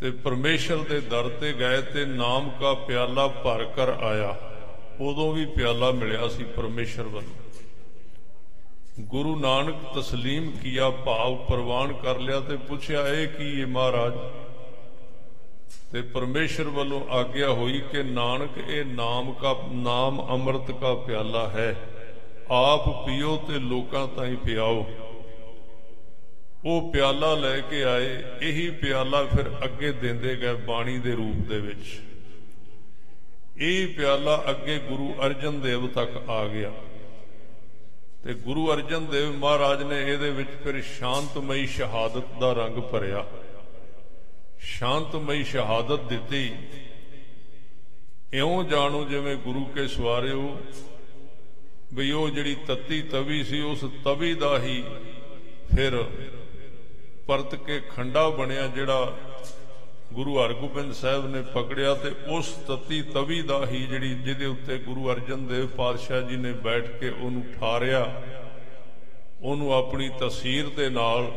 ਤੇ 0.00 0.10
ਪਰਮੇਸ਼ਰ 0.20 0.84
ਦੇ 0.84 1.00
ਦਰ 1.00 1.28
ਤੇ 1.40 1.52
ਗਏ 1.54 1.80
ਤੇ 1.82 2.04
ਨਾਮ 2.04 2.50
ਕਾ 2.50 2.74
ਪਿਆਲਾ 2.86 3.26
ਭਰ 3.42 3.64
ਕਰ 3.76 3.88
ਆਇਆ। 3.88 4.36
ਉਦੋਂ 5.00 5.32
ਵੀ 5.32 5.46
ਪਿਆਲਾ 5.46 5.90
ਮਿਲਿਆ 5.90 6.28
ਸੀ 6.28 6.44
ਪਰਮੇਸ਼ਰ 6.44 7.02
ਵੱਲੋਂ। 7.02 7.50
ਗੁਰੂ 9.00 9.40
ਨਾਨਕ 9.40 9.76
ਤਸਲੀਮ 9.94 10.50
ਕੀਆ 10.50 10.90
ਭਾਵ 10.90 11.36
ਪ੍ਰਵਾਨ 11.36 11.92
ਕਰ 11.92 12.18
ਲਿਆ 12.18 12.40
ਤੇ 12.40 12.56
ਪੁੱਛਿਆ, 12.56 13.08
ਇਹ 13.08 13.28
ਕੀ 13.28 13.60
ਹੈ 13.60 13.66
ਮਹਾਰਾਜ? 13.66 14.12
ਤੇ 15.92 16.02
ਪਰਮੇਸ਼ਰ 16.02 16.64
ਵੱਲੋਂ 16.64 17.08
ਆਗਿਆ 17.10 17.50
ਹੋਈ 17.50 17.80
ਕਿ 17.80 18.02
ਨਾਨਕ, 18.02 18.50
ਇਹ 18.68 18.84
ਨਾਮ 18.84 19.32
ਕਾ, 19.32 19.56
ਨਾਮ 19.72 20.26
ਅੰਮ੍ਰਿਤ 20.30 20.70
ਕਾ 20.70 20.94
ਪਿਆਲਾ 20.94 21.48
ਹੈ। 21.48 21.76
ਆਪ 22.50 23.06
ਪੀਓ 23.06 23.36
ਤੇ 23.36 23.58
ਲੋਕਾਂ 23.58 24.08
ਤਾਈਂ 24.08 24.36
ਪਿਆਓ। 24.36 24.86
ਉਹ 26.64 26.92
ਪਿਆਲਾ 26.92 27.34
ਲੈ 27.34 27.60
ਕੇ 27.60 27.84
ਆਏ। 27.84 28.22
ਇਹੀ 28.42 28.70
ਪਿਆਲਾ 28.70 29.24
ਫਿਰ 29.24 29.64
ਅੱਗੇ 29.64 29.92
ਦਿੰਦੇ 29.92 30.36
ਗਏ 30.36 30.54
ਬਾਣੀ 30.54 30.98
ਦੇ 30.98 31.12
ਰੂਪ 31.12 31.48
ਦੇ 31.48 31.60
ਵਿੱਚ। 31.60 32.09
ਇਹ 33.60 33.88
ਪਿਆਲਾ 33.88 34.44
ਅੱਗੇ 34.50 34.78
ਗੁਰੂ 34.78 35.14
ਅਰਜਨ 35.26 35.60
ਦੇਵ 35.60 35.86
ਤੱਕ 35.86 36.30
ਆ 36.30 36.46
ਗਿਆ। 36.46 36.72
ਤੇ 38.24 38.34
ਗੁਰੂ 38.34 38.72
ਅਰਜਨ 38.72 39.06
ਦੇਵ 39.06 39.32
ਮਹਾਰਾਜ 39.32 39.82
ਨੇ 39.82 40.12
ਇਹਦੇ 40.12 40.30
ਵਿੱਚ 40.30 40.50
ਫਿਰ 40.64 40.82
ਸ਼ਾਂਤਮਈ 40.82 41.66
ਸ਼ਹਾਦਤ 41.66 42.38
ਦਾ 42.40 42.52
ਰੰਗ 42.52 42.82
ਭਰਿਆ। 42.82 43.26
ਸ਼ਾਂਤਮਈ 44.58 45.44
ਸ਼ਹਾਦਤ 45.44 46.00
ਦਿੱਤੀ। 46.00 46.52
ਇਉਂ 48.32 48.64
ਜਾਣੋ 48.64 49.04
ਜਿਵੇਂ 49.04 49.36
ਗੁਰੂ 49.36 49.64
ਕੇ 49.64 49.88
ਸਵਾਰਿਓ, 49.88 50.60
ਵੀ 51.94 52.10
ਉਹ 52.10 52.30
ਜਿਹੜੀ 52.30 52.54
ਤੱਤੀ 52.54 53.02
ਤਵੀ 53.02 53.44
ਸੀ, 53.44 53.60
ਉਸ 53.60 53.84
ਤਵੀ 54.04 54.34
ਦਾ 54.34 54.58
ਹੀ 54.58 54.84
ਫਿਰ 55.76 56.04
ਪਰਤ 57.26 57.54
ਕੇ 57.54 57.80
ਖੰਡਾ 57.80 58.28
ਬਣਿਆ 58.28 58.66
ਜਿਹੜਾ 58.66 59.18
ਗੁਰੂ 60.12 60.36
ਹਰਗੋਬਿੰਦ 60.38 60.92
ਸਾਹਿਬ 60.92 61.26
ਨੇ 61.30 61.40
ਪਕੜਿਆ 61.54 61.94
ਤੇ 61.94 62.10
ਉਸ 62.28 62.48
ਤਤੀ 62.68 63.00
ਤਵੀ 63.14 63.40
ਦਾ 63.42 63.58
ਹੀ 63.66 63.86
ਜਿਹੜੀ 63.86 64.14
ਜਿਹਦੇ 64.14 64.46
ਉੱਤੇ 64.46 64.78
ਗੁਰੂ 64.78 65.10
ਅਰਜਨ 65.12 65.46
ਦੇਵ 65.46 65.66
ਪਾਤਸ਼ਾਹ 65.76 66.20
ਜੀ 66.20 66.36
ਨੇ 66.36 66.52
ਬੈਠ 66.64 66.88
ਕੇ 67.00 67.08
ਉਹਨੂੰ 67.10 67.42
ਠਾਰਿਆ, 67.60 68.00
ਉਹਨੂੰ 69.42 69.72
ਆਪਣੀ 69.74 70.08
ਤਸਵੀਰ 70.20 70.68
ਦੇ 70.76 70.88
ਨਾਲ 70.88 71.30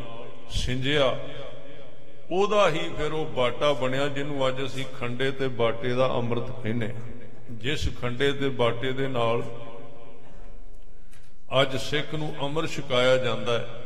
ਸਿੰਜਿਆ। 0.54 1.16
ਉਹਦਾ 2.30 2.68
ਹੀ 2.70 2.88
ਫਿਰ 2.98 3.12
ਉਹ 3.12 3.26
ਬਾਟਾ 3.26 3.72
ਬਣਿਆ 3.72 4.08
ਜਿਹਨੂੰ 4.08 4.48
ਅੱਜ 4.48 4.64
ਅਸੀਂ 4.66 4.84
ਖੰਡੇ 4.98 5.30
ਤੇ 5.30 5.48
ਬਾਟੇ 5.60 5.92
ਦਾ 5.92 6.06
ਅੰਮ੍ਰਿਤ 6.14 6.50
ਕਹਿੰਦੇ 6.62 6.92
ਜਿਸ 7.62 7.88
ਖੰਡੇ 8.00 8.32
ਤੇ 8.32 8.48
ਬਾਟੇ 8.48 8.92
ਦੇ 8.92 9.08
ਨਾਲ 9.08 9.42
ਅੱਜ 11.60 11.76
ਸਿੱਖ 11.80 12.14
ਨੂੰ 12.14 12.34
ਅੰਮ੍ਰਿਤ 12.42 12.70
ਛਕਾਇਆ 12.70 13.16
ਜਾਂਦਾ 13.16 13.58
ਹੈ। 13.58 13.83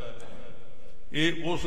ਇਹ 1.12 1.44
ਉਸ 1.44 1.66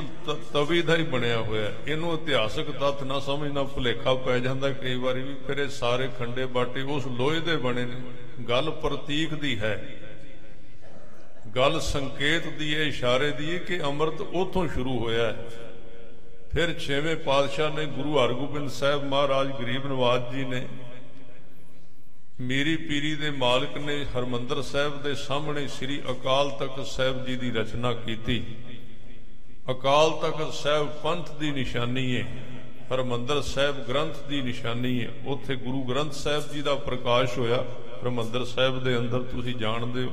ਤਵੀ 0.54 0.82
ਦਾ 0.82 0.96
ਹੀ 0.96 1.04
ਬਣਿਆ 1.04 1.38
ਹੋਇਆ 1.38 1.72
ਇਹਨੂੰ 1.88 2.14
ਇਤਿਹਾਸਕ 2.14 2.72
ਤੱਥ 2.72 3.04
ਨਾ 3.04 3.20
ਸਮਝਣਾ 3.20 3.64
ਭੁਲੇਖਾ 3.64 4.14
ਪੈ 4.16 4.38
ਜਾਂਦਾ। 4.40 4.70
ਕਈ 4.70 4.96
ਵਾਰੀ 4.96 5.22
ਵੀ 5.22 5.34
ਫਿਰ 5.48 5.58
ਇਹ 5.58 5.70
ਸਾਰੇ 5.70 6.10
ਖੰਡੇ 6.20 6.46
ਬਾਟੇ 6.46 6.82
ਉਸ 6.82 7.08
ਲੋਹੇ 7.08 7.40
ਦੇ 7.40 7.56
ਬਣੇ 7.58 7.86
ਨੇ। 7.86 7.96
ਗੱਲ 8.50 8.72
ਪ੍ਰਤੀਕ 8.72 9.34
ਦੀ 9.34 9.60
ਹੈ। 9.60 9.74
ਗੱਲ 11.56 11.80
ਸੰਕੇਤ 11.80 12.48
ਦੀ 12.48 12.76
ਹੈ, 12.76 12.84
ਇਸ਼ਾਰੇ 12.84 13.32
ਦੀ 13.32 13.54
ਹੈ 13.54 13.58
ਕਿ 13.58 13.82
ਅੰਮ੍ਰਿਤ 13.84 14.22
ਉਥੋਂ 14.22 14.68
ਸ਼ੁਰੂ 14.68 15.00
ਹੋਇਆ 15.00 15.26
ਹੈ। 15.26 15.50
ਫਿਰ 16.54 16.80
ਛੇਵੇਂ 16.80 17.16
ਪਾਤਸ਼ਾਹ 17.16 17.70
ਨੇ 17.70 17.86
ਗੁਰੂ 17.86 18.18
ਹਰਗੋਬਿੰਦ 18.18 18.70
ਸਾਹਿਬ 18.70 19.04
ਮਹਾਰਾਜ 19.04 19.52
ਗਰੀਬ 19.52 19.86
ਨਵਾਜ 19.86 20.36
ਜੀ 20.36 20.46
ਨੇ 20.46 20.68
ਮੇਰੀ 22.40 22.76
ਪੀਰੀ 22.76 23.16
ਦੇ 23.16 23.30
ਮਾਲਕ 23.32 23.78
ਨੇ 23.78 24.06
ਹਰਮੰਦਰ 24.06 24.62
ਸਾਹਿਬ 24.62 25.02
ਦੇ 25.04 25.16
ਸਾਹਮਣੇ 25.16 25.68
ਸ੍ਰੀ 25.68 26.02
ਅਕਾਲ 26.12 26.50
ਤਖਤ 26.50 26.86
ਸਾਹਿਬ 26.88 27.26
ਜੀ 27.26 27.36
ਦੀ 27.36 27.52
ਰਚਨਾ 27.52 27.94
ਕੀਤੀ। 27.94 28.44
ਅਕਾਲ 29.70 30.12
ਤਖਤ 30.12 30.54
ਸਾਹਿਬ 30.54 30.88
ਪੰਥ 30.88 31.32
ਦੀ 31.32 31.52
ਨਿਸ਼ਾਨੀ 31.52 32.18
ਹੈ 32.18 32.44
ਹਰਮੰਦਰ 32.94 33.42
ਸਾਹਿਬ 33.42 33.84
ਗ੍ਰੰਥ 33.88 34.20
ਦੀ 34.28 34.42
ਨਿਸ਼ਾਨੀ 34.42 35.04
ਹੈ 35.04 35.10
ਉੱਥੇ 35.26 35.56
ਗੁਰੂ 35.56 35.82
ਗ੍ਰੰਥ 35.84 36.14
ਸਾਹਿਬ 36.14 36.52
ਜੀ 36.52 36.62
ਦਾ 36.62 36.76
ਪ੍ਰਕਾਸ਼ 36.76 37.38
ਹੋਇਆ। 37.38 37.66
ਹਰਮੰਦਰ 38.04 38.46
ਸਾਹਿਬ 38.46 38.84
ਦੇ 38.84 38.98
ਅੰਦਰ 38.98 39.22
ਤੁਸੀਂ 39.22 39.56
ਜਾਣਦੇ 39.56 40.04
ਹੋ। 40.04 40.12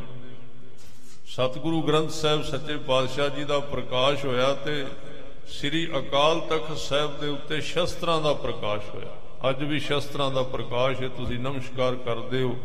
ਸਤਿਗੁਰੂ 1.26 1.82
ਗ੍ਰੰਥ 1.82 2.10
ਸਾਹਿਬ 2.10 2.42
ਸੱਚੇ 2.42 2.76
ਪਾਤਸ਼ਾਹ 2.76 3.28
ਜੀ 3.28 3.44
ਦਾ 3.44 3.58
ਪ੍ਰਕਾਸ਼ 3.60 4.24
ਹੋਇਆ 4.24 4.54
ਤੇ 4.54 4.86
ਸ੍ਰੀ 5.48 5.88
ਅਕਾਲ 5.98 6.40
ਤਖਤ 6.40 6.76
ਸਾਹਿਬ 6.76 7.20
ਦੇ 7.20 7.28
ਉੱਤੇ 7.28 7.60
ਸ਼ਸਤਰਾਂ 7.60 8.20
ਦਾ 8.20 8.34
ਪ੍ਰਕਾਸ਼ 8.34 8.94
ਹੋਇਆ। 8.94 9.16
ਅੱਜ 9.50 9.64
ਵੀ 9.64 9.78
ਸ਼ਸਤਰਾਂ 9.78 10.30
ਦਾ 10.30 10.42
ਪ੍ਰਕਾਸ਼ 10.42 11.02
ਹੈ 11.02 11.08
ਤੁਸੀਂ 11.08 11.38
ਨਮਸਕਾਰ 11.38 11.94
ਕਰਦੇ 11.94 12.42
ਹੋ। 12.42 12.56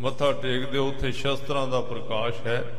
ਮੱਥਾ 0.00 0.32
ਟੇਕਦੇ 0.32 0.78
ਹੋ, 0.78 0.88
ਉੱਥੇ 0.88 1.12
ਸ਼ਸਤਰਾਂ 1.12 1.68
ਦਾ 1.68 1.80
ਪ੍ਰਕਾਸ਼ 1.80 2.46
ਹੈ। 2.46 2.78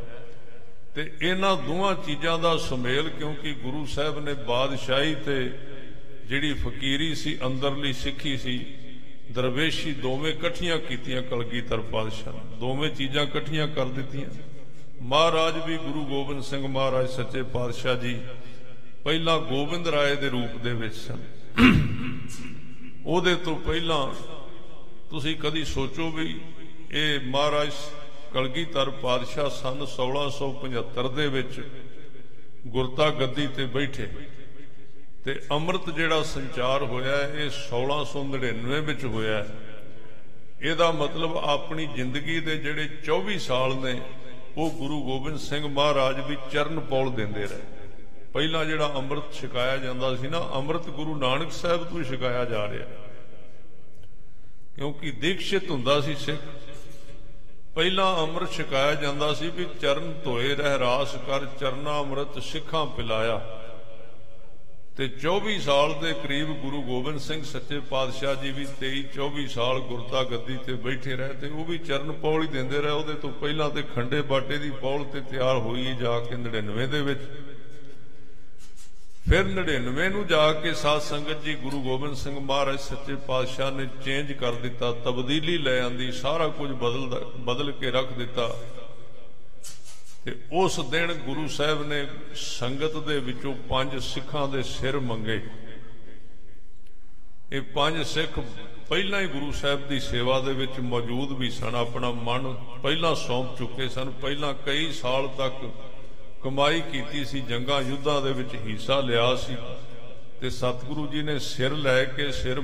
ਤੇ 0.98 1.12
ਇਹਨਾਂ 1.22 1.56
ਦੋਵਾਂ 1.58 1.94
ਚੀਜ਼ਾਂ 1.96 2.38
ਦਾ 2.40 2.56
ਸੁਮੇਲ 2.58 3.10
ਕਿਉਂਕਿ 3.10 3.52
ਗੁਰੂ 3.54 3.86
ਸਾਹਿਬ 3.86 4.20
ਨੇ 4.20 4.34
ਬਾਦਸ਼ਾਹੀ 4.34 5.14
ਤੇ 5.16 5.36
ਜਿਹੜੀ 6.26 6.54
ਫਕੀਰੀ 6.54 7.16
ਸੀ, 7.16 7.38
ਅੰਦਰਲੀ 7.46 7.92
ਸਿੱਖੀ 7.94 8.38
ਸੀ, 8.38 8.58
ਦਰਵੇਸ਼ੀ 9.32 9.92
ਦੋਵੇਂ 9.94 10.32
ਇਕੱਠੀਆਂ 10.34 10.78
ਕੀਤੀਆਂ 10.78 11.22
ਕਲਗੀਧਰ 11.22 11.82
ਪਾਤਸ਼ਾਹ 11.82 12.34
ਦੋਵੇਂ 12.56 12.90
ਚੀਜ਼ਾਂ 12.90 13.24
ਇਕੱਠੀਆਂ 13.24 13.68
ਕਰ 13.68 13.86
ਦਿੱਤੀਆਂ। 13.86 14.30
ਮਹਾਰਾਜ 15.02 15.66
ਵੀ 15.68 15.78
ਗੁਰੂ 15.78 16.06
ਗੋਬਿੰਦ 16.06 16.44
ਸਿੰਘ 16.44 16.68
ਮਹਾਰਾਜ 16.68 17.10
ਸੱਚੇ 17.10 17.44
ਪਾਤਸ਼ਾਹ 17.44 17.96
ਜੀ 17.96 18.20
ਪਹਿਲਾਂ 19.04 19.40
ਗੋਬਿੰਦ 19.40 19.88
ਰਾਏ 19.88 20.16
ਦੇ 20.16 20.30
ਰੂਪ 20.30 20.58
ਦੇ 20.58 20.74
ਵਿੱਚ 20.74 20.96
ਸਨ। 20.96 21.20
ਉਹਦੇ 23.06 23.36
ਤੋਂ 23.36 23.56
ਪਹਿਲਾਂ 23.56 24.08
ਤੁਸੀਂ 25.10 25.36
ਕਦੀ 25.36 25.66
ਸੋਚੋ 25.66 26.10
ਵੀ 26.12 26.40
ਇਹ 26.92 27.20
ਮਹਾਰਾਜ 27.28 27.72
ਕਲਗੀਧਰ 28.38 28.90
ਪਾਤਸ਼ਾਹ 28.90 29.50
ਸਨ 29.50 29.80
1675 29.86 31.08
ਦੇ 31.16 31.28
ਵਿੱਚ 31.28 31.56
ਗੁਰਤਾ 32.68 33.10
ਗੱਦੀ 33.10 33.48
ਤੇ 33.48 33.66
ਬੈਠੇ 33.66 34.08
ਤੇ 35.26 35.42
ਅੰਮ੍ਰਿਤ 35.52 35.90
ਜਿਹੜਾ 35.90 36.24
ਸੰਚਾਰ 36.24 36.84
ਹੋਇਆ 36.84 37.16
ਇਹ 37.22 37.50
1699 37.50 38.82
ਵਿੱਚ 38.82 39.06
ਹੋਇਆ 39.06 39.46
ਇਹਦਾ 40.62 40.92
ਮਤਲਬ 40.92 41.38
ਆਪਣੀ 41.38 41.86
ਜ਼ਿੰਦਗੀ 41.86 42.40
ਦੇ 42.40 42.58
ਜਿਹੜੇ 42.58 42.90
24 43.06 43.40
ਸਾਲ 43.40 43.76
ਨੇ, 43.76 44.02
ਉਹ 44.58 44.70
ਗੁਰੂ 44.72 45.04
ਗੋਬਿੰਦ 45.04 45.38
ਸਿੰਘ 45.38 45.68
ਮਹਾਰਾਜ 45.68 46.20
ਵੀ 46.30 46.38
ਚਰਨ 46.52 46.80
ਪੌਲ 46.80 47.12
ਦਿੰਦੇ 47.12 47.48
ਰਹੇ। 47.48 47.62
ਪਹਿਲਾਂ 48.34 48.66
ਜਿਹੜਾ 48.66 48.92
ਅੰਮ੍ਰਿਤ 48.96 49.34
ਛਕਾਇਆ 49.34 49.78
ਜਾਂਦਾ 49.78 50.16
ਸੀ 50.16 50.28
ਨਾ, 50.28 50.50
ਅੰਮ੍ਰਿਤ 50.54 50.90
ਗੁਰੂ 50.90 51.16
ਨਾਨਕ 51.16 51.52
ਸਾਹਿਬ 51.52 51.84
ਤੋਂ 51.84 52.04
ਛਕਾਇਆ 52.04 52.46
ਜਾ 52.46 52.68
ਰਿਹਾ। 52.72 52.88
ਕਿਉਂਕਿ 54.76 55.12
ਦੀਕਸ਼ਿਤ 55.12 55.70
ਹੁੰਦਾ 55.70 56.02
ਸੀ 56.02 56.16
ਸਿੱਖ। 56.16 56.67
ਪਹਿਲਾਂ 57.78 58.06
ਅੰਮ੍ਰਿਤ 58.18 58.52
ਛਕਾਇਆ 58.52 58.94
ਜਾਂਦਾ 58.96 59.34
ਸੀ 59.34 59.50
ਵੀ 59.50 59.66
ਚਰਨ 59.82 60.14
ਧੋਏ 60.24 60.56
ਰਹਿ 60.56 60.78
ਰਾਸ 60.80 61.16
ਕਰ, 61.28 61.46
ਚਰਨਾ 61.60 62.00
ਅੰਮ੍ਰਿਤ 62.00 62.40
ਸਿੱਖਾਂ 62.44 62.86
ਪਿਲਾਇਆ। 62.86 63.38
ਤੇ 64.98 65.08
24 65.24 65.60
ਸਾਲ 65.60 65.94
ਦੇ 66.02 66.14
ਕਰੀਬ 66.14 66.54
ਗੁਰੂ 66.62 66.82
ਗੋਬਿੰਦ 66.82 67.20
ਸਿੰਘ 67.20 67.44
ਸੱਚੇ 67.44 67.80
ਪਾਤਸ਼ਾਹ 67.80 68.36
ਜੀ 68.36 68.52
ਵੀ 68.52 68.66
23 68.80 69.04
24 69.16 69.48
ਸਾਲ 69.48 69.80
ਗੁਰਤਾ 69.80 70.24
ਗੱਦੀ 70.24 70.58
ਤੇ 70.66 70.74
ਬੈਠੇ 70.74 71.16
ਰਹੇ 71.16 71.34
ਤੇ 71.34 71.50
ਉਹ 71.50 71.66
ਵੀ 71.66 71.78
ਚਰਨ 71.78 72.12
ਪੌਲ 72.12 72.42
ਹੀ 72.42 72.48
ਦਿੰਦੇ 72.48 72.82
ਰਹੇ। 72.82 72.92
ਉਹਦੇ 72.92 73.14
ਤੋਂ 73.14 73.30
ਪਹਿਲਾਂ 73.42 73.70
ਤੇ 73.70 73.84
ਖੰਡੇ 73.96 74.22
ਬਾਟੇ 74.22 74.58
ਦੀ 74.58 74.72
ਪੌਲ 74.72 75.04
ਤੇ 75.04 75.22
ਤਿਆਰ 75.22 75.58
ਹੋਈ 75.58 75.94
ਜਾ 76.00 76.20
ਕੇ 76.20 76.36
99 76.38 76.88
ਦੇ 76.88 77.02
ਵਿੱਚ। 77.02 77.22
ਫਿਰ 79.30 79.44
99 79.44 80.10
ਨੂੰ 80.10 80.28
ਜਾ 80.28 80.54
ਕੇ 80.54 80.74
ਸਾਧ 80.74 81.02
ਸੰਗਤ 81.02 81.42
ਜੀ 81.44 81.54
ਗੁਰੂ 81.54 81.82
ਗੋਬਿੰਦ 81.82 82.16
ਸਿੰਘ 82.16 82.40
ਮਹਾਰਾਜ 82.40 82.80
ਸੱਚੇ 82.80 83.16
ਪਾਤਸ਼ਾਹ 83.16 83.72
ਨੇ 83.72 83.88
ਚੇਂਜ 84.06 84.32
ਕਰ 84.32 84.52
ਦਿੱਤਾ, 84.52 84.92
ਤਬਦੀਲੀ 84.92 85.58
ਲੈ 85.58 85.82
ਆਂਦੀ, 85.82 86.12
ਸਾਰਾ 86.12 86.48
ਕੁਝ 86.48 86.70
ਬਦਲ 86.72 87.26
ਬਦਲ 87.38 87.72
ਕੇ 87.72 87.92
ਰੱਖ 87.92 88.14
ਦਿੱਤਾ। 88.14 88.48
ਤੇ 90.26 90.36
ਉਸ 90.52 90.80
ਦਿਨ 90.80 91.14
ਗੁਰੂ 91.14 91.48
ਸਾਹਿਬ 91.48 91.88
ਨੇ 91.88 92.08
ਸੰਗਤ 92.36 92.96
ਦੇ 92.98 93.20
ਵਿੱਚੋਂ 93.20 93.54
ਪੰਜ 93.70 93.98
ਸਿੱਖਾਂ 94.04 94.48
ਦੇ 94.48 94.64
ਸਿਰ 94.64 95.00
ਮੰਗੇ। 95.00 95.42
ਇਹ 97.52 97.62
ਪੰਜ 97.62 98.02
ਸਿੱਖ 98.04 98.40
ਪਹਿਲਾਂ 98.90 99.22
ਹੀ 99.22 99.28
ਗੁਰੂ 99.28 99.52
ਸਾਹਿਬ 99.52 99.88
ਦੀ 99.88 100.00
ਸੇਵਾ 100.00 100.40
ਦੇ 100.40 100.54
ਵਿੱਚ 100.54 100.80
ਮੌਜੂਦ 100.80 101.32
ਵੀ 101.32 101.50
ਸਨ, 101.50 101.76
ਆਪਣਾ 101.76 102.12
ਮਨ 102.12 102.54
ਪਹਿਲਾਂ 102.84 103.16
ਸੌਂਪ 103.16 103.58
ਚੁੱਕੇ 103.58 103.90
ਸਨ, 103.90 104.10
ਪਹਿਲਾਂ 104.12 104.54
ਕਈ 104.54 104.92
ਸਾਲ 104.92 105.28
ਤੱਕ 105.28 105.70
ਕਮਾਈ 106.44 106.82
ਕੀਤੀ 106.92 107.24
ਸੀ, 107.26 107.42
ਜੰਗਾਂ 107.42 107.82
ਯੁੱਧਾਂ 107.82 108.22
ਦੇ 108.22 108.32
ਵਿੱਚ 108.34 108.56
ਹਿੱਸਾ 108.66 109.00
ਲਿਆ 109.02 109.36
ਸੀ 109.36 109.56
ਤੇ 110.42 110.50
ਸਤਿਗੁਰੂ 110.50 111.06
ਜੀ 111.08 111.22
ਨੇ 111.22 111.38
ਸਿਰ 111.40 111.72
ਲੈ 111.72 112.04
ਕੇ 112.06 112.32
ਸਿਰ 112.32 112.62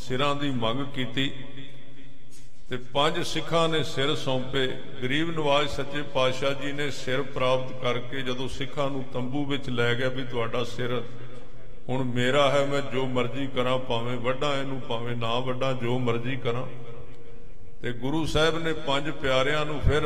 ਸਿਰਾਂ 0.00 0.34
ਦੀ 0.34 0.50
ਮੰਗ 0.50 0.84
ਕੀਤੀ 0.94 1.30
ਤੇ 2.70 2.76
ਪੰਜ 2.92 3.22
ਸਿੱਖਾਂ 3.26 3.68
ਨੇ 3.68 3.82
ਸਿਰ 3.84 4.14
ਸੌਂਪੇ। 4.16 4.66
ਗਰੀਬ 5.02 5.30
ਨਵਾਜ 5.30 5.68
ਸੱਚੇ 5.68 6.02
ਪਾਤਸ਼ਾਹ 6.14 6.52
ਜੀ 6.62 6.72
ਨੇ 6.72 6.90
ਸਿਰ 6.90 7.22
ਪ੍ਰਾਪਤ 7.22 7.72
ਕਰਕੇ 7.82 8.22
ਜਦੋਂ 8.22 8.48
ਸਿੱਖਾਂ 8.48 8.88
ਨੂੰ 8.90 9.04
ਤੰਬੂ 9.12 9.44
ਵਿੱਚ 9.44 9.68
ਲੈ 9.70 9.94
ਗਿਆ 9.94 10.08
ਵੀ 10.08 10.24
ਤੁਹਾਡਾ 10.24 10.64
ਸਿਰ 10.64 11.02
ਹੁਣ 11.88 12.04
ਮੇਰਾ 12.04 12.50
ਹੈ, 12.50 12.64
ਮੈਂ 12.66 12.80
ਜੋ 12.92 13.06
ਮਰਜ਼ੀ 13.06 13.46
ਕਰਾਂ, 13.46 13.78
ਭਾਵੇਂ 13.78 14.16
ਵੱਡਾ 14.18 14.54
ਇਹਨੂੰ, 14.56 14.80
ਭਾਵੇਂ 14.80 15.16
ਨਾ 15.16 15.38
ਵੱਡਾ 15.40 15.72
ਜੋ 15.72 15.98
ਮਰਜ਼ੀ 15.98 16.36
ਕਰਾਂ। 16.36 16.66
ਤੇ 17.82 17.92
ਗੁਰੂ 17.92 18.24
ਸਾਹਿਬ 18.26 18.58
ਨੇ 18.58 18.72
ਪੰਜ 18.86 19.10
ਪਿਆਰਿਆਂ 19.10 19.64
ਨੂੰ 19.66 19.80
ਫਿਰ 19.80 20.02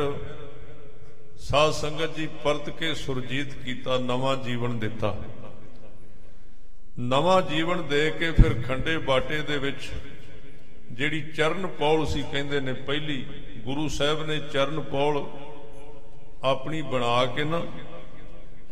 ਸਾਧ 1.39 1.71
ਸੰਗਤ 1.71 2.15
ਜੀ 2.15 2.27
ਪਰਤ 2.43 2.69
ਕੇ 2.69 2.93
ਸੁਰਜੀਤ 2.93 3.53
ਕੀਤਾ, 3.53 3.97
ਨਵਾਂ 3.97 4.37
ਜੀਵਨ 4.37 4.79
ਦਿੱਤਾ। 4.79 5.17
ਨਵਾਂ 6.99 7.41
ਜੀਵਨ 7.41 7.87
ਦੇ 7.87 8.11
ਕੇ 8.11 8.31
ਫਿਰ 8.31 8.61
ਖੰਡੇ 8.61 8.97
ਬਾਟੇ 8.97 9.41
ਦੇ 9.41 9.57
ਵਿੱਚ 9.57 9.91
ਜਿਹੜੀ 10.91 11.21
ਚਰਨ 11.21 11.67
ਪੌਲ 11.67 12.05
ਸੀ, 12.05 12.23
ਕਹਿੰਦੇ 12.31 12.59
ਨੇ 12.59 12.73
ਪਹਿਲੀ, 12.73 13.25
ਗੁਰੂ 13.57 13.87
ਸਾਹਿਬ 13.89 14.25
ਨੇ 14.25 14.39
ਚਰਨ 14.53 14.79
ਪੌਲ 14.79 15.23
ਆਪਣੀ 16.43 16.81
ਬਣਾ 16.81 17.25
ਕੇ 17.25 17.43
ਨਾ 17.43 17.61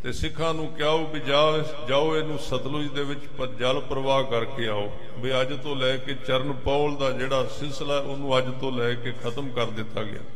ਤੇ 0.02 0.12
ਸਿੱਖਾਂ 0.12 0.54
ਨੂੰ 0.54 0.68
ਕਿਹਾ 0.68 0.96
ਵੀ 0.96 1.20
ਜਾ 1.20 1.64
ਜਾਓ 1.88 2.16
ਇਹਨੂੰ 2.16 2.38
ਸਤਲੁਜ 2.38 2.88
ਦੇ 2.88 3.04
ਵਿੱਚ 3.04 3.20
ਪ- 3.38 3.58
ਜਲ 3.58 3.80
ਪ੍ਰਵਾਹ 3.80 4.22
ਕਰਕੇ 4.22 4.68
ਆਓ। 4.68 4.92
ਵੀ 5.18 5.40
ਅੱਜ 5.40 5.52
ਤੋਂ 5.62 5.76
ਲੈ 5.76 5.96
ਕੇ 5.96 6.14
ਚਰਨ 6.14 6.52
ਪੌਲ 6.52 6.96
ਦਾ 6.96 7.10
ਜਿਹੜਾ 7.10 7.44
ਸਿਲਸਿਲਾ 7.44 7.98
ਉਹਨੂੰ 7.98 8.38
ਅੱਜ 8.38 8.44
ਤੋਂ 8.60 8.72
ਲੈ 8.72 8.94
ਕੇ 8.94 9.12
ਖਤਮ 9.12 9.48
ਕਰ 9.48 9.66
ਦਿੱਤਾ 9.66 10.02
ਗਿਆ। 10.02 10.35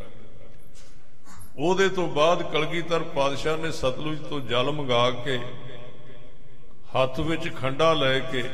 ਉਹਦੇ 1.60 1.88
ਤੋਂ 1.88 2.06
ਬਾਅਦ 2.08 2.42
ਕਲਗੀਧਰ 2.42 3.02
ਪਾਤਸ਼ਾਹ 3.14 3.56
ਨੇ 3.56 3.70
ਸਤਲੁਜ 3.70 4.18
ਤੋਂ 4.20 4.40
ਜਲ 4.40 4.70
ਮੰਗਾ 4.70 5.10
ਕੇ 5.24 5.38
ਹੱਥ 6.94 7.20
ਵਿੱਚ 7.20 7.48
ਖੰਡਾ 7.56 7.92
ਲੈ 7.92 8.18
ਕੇ 8.18 8.44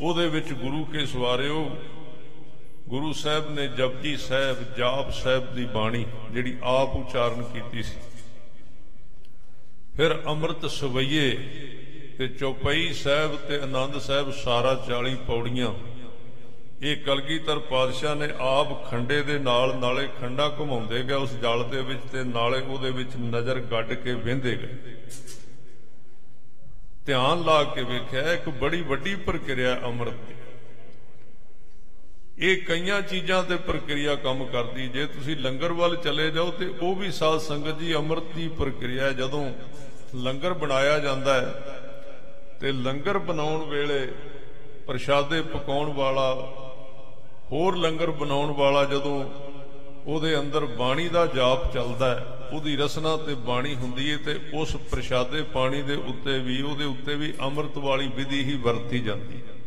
ਉਹਦੇ 0.00 0.26
ਵਿੱਚ 0.28 0.52
ਗੁਰੂ 0.52 0.84
ਕੇ 0.84 1.06
ਸਵਾਰਿਓ, 1.06 1.64
ਗੁਰੂ 2.88 3.12
ਸਾਹਿਬ 3.12 3.50
ਨੇ 3.50 3.66
ਜਪਜੀ 3.68 4.16
ਸਾਹਿਬ, 4.16 4.62
ਜਾਪ 4.76 5.10
ਸਾਹਿਬ 5.12 5.52
ਦੀ 5.54 5.64
ਬਾਣੀ 5.64 6.04
ਜਿਹੜੀ 6.32 6.56
ਆਪ 6.62 6.96
ਉਚਾਰਨ 6.96 7.42
ਕੀਤੀ 7.42 7.82
ਸੀ। 7.82 7.96
ਫਿਰ 9.96 10.16
ਅੰਮ੍ਰਿਤ 10.26 10.66
ਸਵਈਏ 10.66 11.30
ਤੇ 12.18 12.28
ਚੌਪਈ 12.28 12.92
ਸਾਹਿਬ 12.92 13.36
ਤੇ 13.36 13.60
ਆਨੰਦ 13.60 13.98
ਸਾਹਿਬ 13.98 14.30
ਸਾਰਾ 14.32 14.74
40 14.88 15.14
ਪੌੜੀਆਂ 15.26 15.72
ਇਹ 16.82 16.96
ਕਲਗੀਧਰ 16.96 17.58
ਪਾਤਸ਼ਾਹ 17.70 18.14
ਨੇ 18.16 18.28
ਆਪ 18.40 18.70
ਖੰਡੇ 18.84 19.20
ਦੇ 19.22 19.38
ਨਾਲ 19.38 19.74
ਨਾਲੇ 19.78 20.06
ਖੰਡਾ 20.20 20.48
ਘੁਮਾਉਂਦੇ 20.58 21.02
ਗਏ 21.02 21.14
ਉਸ 21.14 21.32
ਜਲ 21.42 21.62
ਦੇ 21.70 21.80
ਵਿੱਚ 21.82 22.00
ਤੇ 22.12 22.22
ਨਾਲੇ 22.24 22.60
ਉਹਦੇ 22.60 22.90
ਵਿੱਚ 22.90 23.10
ਨਜ਼ਰ 23.18 23.60
ਗੱਡ 23.72 23.92
ਕੇ 23.94 24.14
ਵਹਿੰਦੇ 24.14 24.56
ਗਏ 24.56 24.94
ਧਿਆਨ 27.06 27.42
ਲਾ 27.44 27.62
ਕੇ 27.64 27.82
ਵੇਖਿਆ, 27.82 28.32
ਇੱਕ 28.32 28.48
ਬੜੀ 28.50 28.80
ਵੱਡੀ 28.82 29.14
ਪ੍ਰਕਿਰਿਆ 29.26 29.74
ਅੰਮ੍ਰਿਤ 29.84 30.14
ਦੀ 30.28 30.34
ਇਹ 32.40 32.62
ਕਈਆਂ 32.66 33.00
ਚੀਜ਼ਾਂ 33.02 33.42
ਤੇ 33.42 33.56
ਪ੍ਰਕਿਰਿਆ 33.66 34.14
ਕੰਮ 34.16 34.44
ਕਰਦੀ, 34.46 34.86
ਜੇ 34.88 35.06
ਤੁਸੀਂ 35.06 35.36
ਲੰਗਰ 35.36 35.72
ਵੱਲ 35.72 35.96
ਚਲੇ 35.96 36.30
ਜਾਓ 36.30 36.50
ਤੇ 36.50 36.68
ਉਹ 36.80 36.94
ਵੀ 36.96 37.10
ਸਾਧ 37.12 37.38
ਸੰਗਤ 37.40 37.78
ਜੀ 37.78 37.94
ਅੰਮ੍ਰਿਤ 37.94 38.34
ਦੀ 38.34 38.48
ਪ੍ਰਕਿਰਿਆ 38.58 39.04
ਹੈ। 39.04 39.12
ਜਦੋਂ 39.12 39.44
ਲੰਗਰ 40.16 40.52
ਬਣਾਇਆ 40.54 40.98
ਜਾਂਦਾ 40.98 41.34
ਹੈ 41.34 41.52
ਤੇ 42.60 42.72
ਲੰਗਰ 42.72 43.18
ਬਣਾਉਣ 43.20 43.64
ਵੇਲੇ 43.70 44.06
ਪ੍ਰਸ਼ਾਦੇ 44.86 45.40
ਪਕਾਉਣ 45.42 45.92
ਵਾਲਾ 45.94 46.26
ਹੋਰ 47.52 47.76
ਲੰਗਰ 47.76 48.10
ਬਣਾਉਣ 48.10 48.50
ਵਾਲਾ 48.50 48.84
ਜਦੋਂ 48.84 49.24
ਉਹਦੇ 50.06 50.38
ਅੰਦਰ 50.38 50.64
ਬਾਣੀ 50.64 51.08
ਦਾ 51.08 51.26
ਜਾਪ 51.26 51.74
ਚੱਲਦਾ 51.74 52.14
ਹੈ, 52.14 52.48
ਉਹਦੀ 52.52 52.76
ਰਸਨਾ 52.76 53.16
ਤੇ 53.16 53.34
ਬਾਣੀ 53.34 53.74
ਹੁੰਦੀ 53.74 54.10
ਹੈ 54.10 54.16
ਤੇ 54.16 54.40
ਉਸ 54.54 54.76
ਪ੍ਰਸ਼ਾਦੇ 54.76 55.42
ਪਾਣੀ 55.42 55.82
ਦੇ 55.82 55.94
ਉੱਤੇ 55.94 56.38
ਵੀ, 56.38 56.62
ਉਹਦੇ 56.62 56.84
ਉੱਤੇ 56.84 57.14
ਵੀ 57.14 57.32
ਅੰਮ੍ਰਿਤ 57.40 57.78
ਵਾਲੀ 57.78 58.10
ਵਿਧੀ 58.16 58.42
ਹੀ 58.44 58.56
ਵਰਤੀ 58.56 58.98
ਜਾਂਦੀ 58.98 59.36
ਹੈ। 59.36 59.60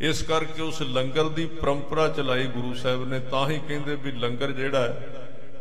ਇਸ 0.00 0.22
ਕਰਕੇ 0.22 0.62
ਉਸ 0.62 0.82
ਲੰਗਰ 0.82 1.28
ਦੀ 1.28 1.46
ਪਰੰਪਰਾ 1.46 2.08
ਚਲਾਈ 2.08 2.46
ਗੁਰੂ 2.46 2.74
ਸਾਹਿਬ 2.74 3.08
ਨੇ, 3.08 3.20
ਤਾਂ 3.20 3.50
ਹੀ 3.50 3.60
ਕਹਿੰਦੇ 3.68 3.94
ਵੀ 3.94 4.12
ਲੰਗਰ 4.12 4.52
ਜਿਹੜਾ 4.52 4.80
ਹੈ, 4.80 5.08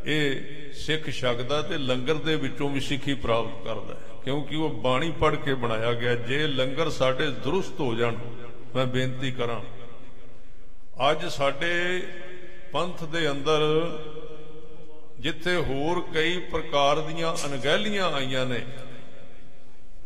ਇਹ 0.06 0.36
ਸਿੱਖ 0.74 1.10
ਛਕਦਾ 1.10 1.62
ਤੇ 1.62 1.78
ਲੰਗਰ 1.78 2.14
ਦੇ 2.14 2.36
ਵਿੱਚੋਂ 2.36 2.70
ਵੀ 2.70 2.80
ਸਿੱਖੀ 2.80 3.14
ਪ੍ਰਾਪਤ 3.14 3.64
ਕਰਦਾ 3.64 3.94
ਹੈ। 3.94 4.22
ਕਿਉਂਕਿ 4.24 4.56
ਉਹ 4.56 4.70
ਬਾਣੀ 4.70 5.12
ਪੜ੍ਹ 5.12 5.36
ਕੇ 5.36 5.54
ਬਣਾਇਆ 5.54 5.94
ਗਿਆ, 5.94 6.16
ਜੇ 6.16 6.48
ਲੰਗਰ 6.48 6.90
ਸਾਡੇ 6.90 7.28
ਦਰੁਸਤ 7.28 7.80
ਹੋ 7.80 7.96
ਜਾਣ, 7.96 8.16
ਮੈਂ 8.76 8.86
ਬੇਨਤੀ 8.86 9.32
ਕਰਾਂ 9.32 9.62
ਅੱਜ 11.00 11.26
ਸਾਡੇ 11.26 12.02
ਪੰਥ 12.72 13.04
ਦੇ 13.04 13.30
ਅੰਦਰ 13.32 13.64
ਜਿੱਥੇ 15.20 15.56
ਹੋਰ 15.58 16.02
ਕਈ 16.14 16.38
ਪ੍ਰਕਾਰ 16.52 17.00
ਦੀਆਂ 17.00 17.34
ਅਣਗਹਿਲੀਆਂ 17.46 18.12
ਆਈਆਂ 18.12 18.46
ਨੇ, 18.46 18.62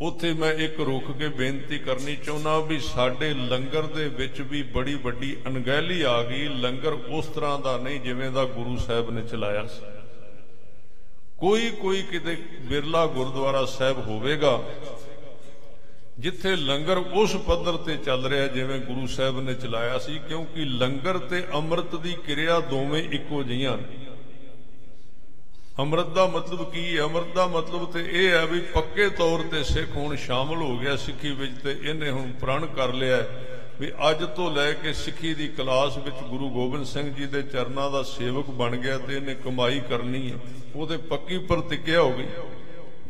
ਉੱਥੇ 0.01 0.33
ਮੈਂ 0.33 0.51
ਇੱਕ 0.55 0.79
ਰੁਕ 0.79 1.11
ਕੇ 1.11 1.27
ਬੇਨਤੀ 1.29 1.77
ਕਰਨੀ 1.79 2.15
ਚਾਹੁੰਦਾ 2.15 2.59
ਵੀ 2.59 2.79
ਸਾਡੇ 2.79 3.33
ਲੰਗਰ 3.33 3.87
ਦੇ 3.87 4.07
ਵਿੱਚ 4.09 4.41
ਵੀ 4.41 4.63
ਬੜੀ 4.73 4.95
ਵੱਡੀ 4.95 5.35
ਅਣਗਹਿਲੀ 5.47 6.01
ਆ 6.01 6.21
ਗਈ। 6.23 6.47
ਲੰਗਰ 6.61 6.93
ਉਸ 6.93 7.25
ਤਰ੍ਹਾਂ 7.27 7.57
ਦਾ 7.59 7.77
ਨਹੀਂ 7.77 7.99
ਜਿਵੇਂ 7.99 8.31
ਦਾ 8.31 8.45
ਗੁਰੂ 8.45 8.77
ਸਾਹਿਬ 8.77 9.11
ਨੇ 9.11 9.21
ਚਲਾਇਆ 9.21 9.65
ਸੀ। 9.67 9.81
ਕੋਈ 11.37 11.69
ਕੋਈ 11.71 12.01
ਕਿਤੇ 12.01 12.35
ਬਿਰਲਾ 12.61 13.05
ਗੁਰਦੁਆਰਾ 13.07 13.65
ਸਾਹਿਬ 13.67 13.99
ਹੋਵੇਗਾ 14.07 14.57
ਜਿੱਥੇ 16.21 16.55
ਲੰਗਰ 16.55 16.97
ਉਸ 16.97 17.35
ਪੱਧਰ 17.35 17.77
ਤੇ 17.77 17.95
ਚੱਲ 17.97 18.25
ਰਿਹਾ 18.25 18.47
ਜਿਵੇਂ 18.47 18.79
ਗੁਰੂ 18.79 19.07
ਸਾਹਿਬ 19.07 19.39
ਨੇ 19.39 19.53
ਚਲਾਇਆ 19.53 19.97
ਸੀ, 19.97 20.19
ਕਿਉਂਕਿ 20.27 20.65
ਲੰਗਰ 20.65 21.17
ਤੇ 21.17 21.43
ਅੰਮ੍ਰਿਤ 21.53 21.95
ਦੀ 21.95 22.15
ਕਿਰਿਆ 22.25 22.59
ਦੋਵੇਂ 22.59 23.03
ਇੱਕੋ 23.03 23.43
ਜਿਹੀਆਂ 23.43 23.77
ਨੇ। 23.77 23.99
ਅੰਮ੍ਰਿਤ 25.79 26.07
ਦਾ 26.07 26.25
ਮਤਲਬ 26.27 26.71
ਕੀ 26.71 26.97
ਹੈ? 26.97 27.03
ਅੰਮ੍ਰਿਤ 27.03 27.33
ਦਾ 27.35 27.47
ਮਤਲਬ 27.47 27.91
ਤੇ 27.91 28.05
ਇਹ 28.11 28.29
ਹੈ 28.31 28.45
ਵੀ 28.45 28.59
ਪੱਕੇ 28.73 29.09
ਤੌਰ 29.09 29.43
ਤੇ 29.51 29.63
ਸਿੱਖ 29.63 29.95
ਹੁਣ 29.95 30.15
ਸ਼ਾਮਲ 30.15 30.61
ਹੋ 30.61 30.77
ਗਿਆ 30.77 30.95
ਸਿੱਖੀ 30.95 31.31
ਵਿੱਚ 31.31 31.53
ਤੇ 31.63 31.75
ਇਹਨੇ 31.83 32.09
ਹੁਣ 32.09 32.31
ਪ੍ਰਣ 32.31 32.65
ਕਰ 32.65 32.93
ਲਿਆ 32.93 33.17
ਹੈ 33.17 33.47
ਵੀ 33.79 33.91
ਅੱਜ 34.09 34.23
ਤੋਂ 34.35 34.51
ਲੈ 34.51 34.71
ਕੇ 34.73 34.93
ਸਿੱਖੀ 34.93 35.33
ਦੀ 35.33 35.47
ਕਲਾਸ 35.47 35.97
ਵਿੱਚ 35.97 36.15
ਗੁਰੂ 36.29 36.49
ਗੋਬਿੰਦ 36.49 36.85
ਸਿੰਘ 36.85 37.13
ਜੀ 37.13 37.25
ਦੇ 37.25 37.41
ਚਰਨਾਂ 37.43 37.89
ਦਾ 37.91 38.03
ਸੇਵਕ 38.03 38.49
ਬਣ 38.49 38.75
ਗਿਆ 38.75 38.97
ਤੇ 38.97 39.15
ਇਹਨੇ 39.15 39.35
ਕਮਾਈ 39.35 39.79
ਕਰਨੀ 39.89 40.31
ਹੈ। 40.31 40.37
ਉਹਦੇ 40.75 40.97
ਪੱਕੀ 40.97 41.37
ਪ੍ਰਤੀਕਿਆ 41.37 42.01
ਹੋ 42.01 42.11
ਗਈ। 42.11 42.27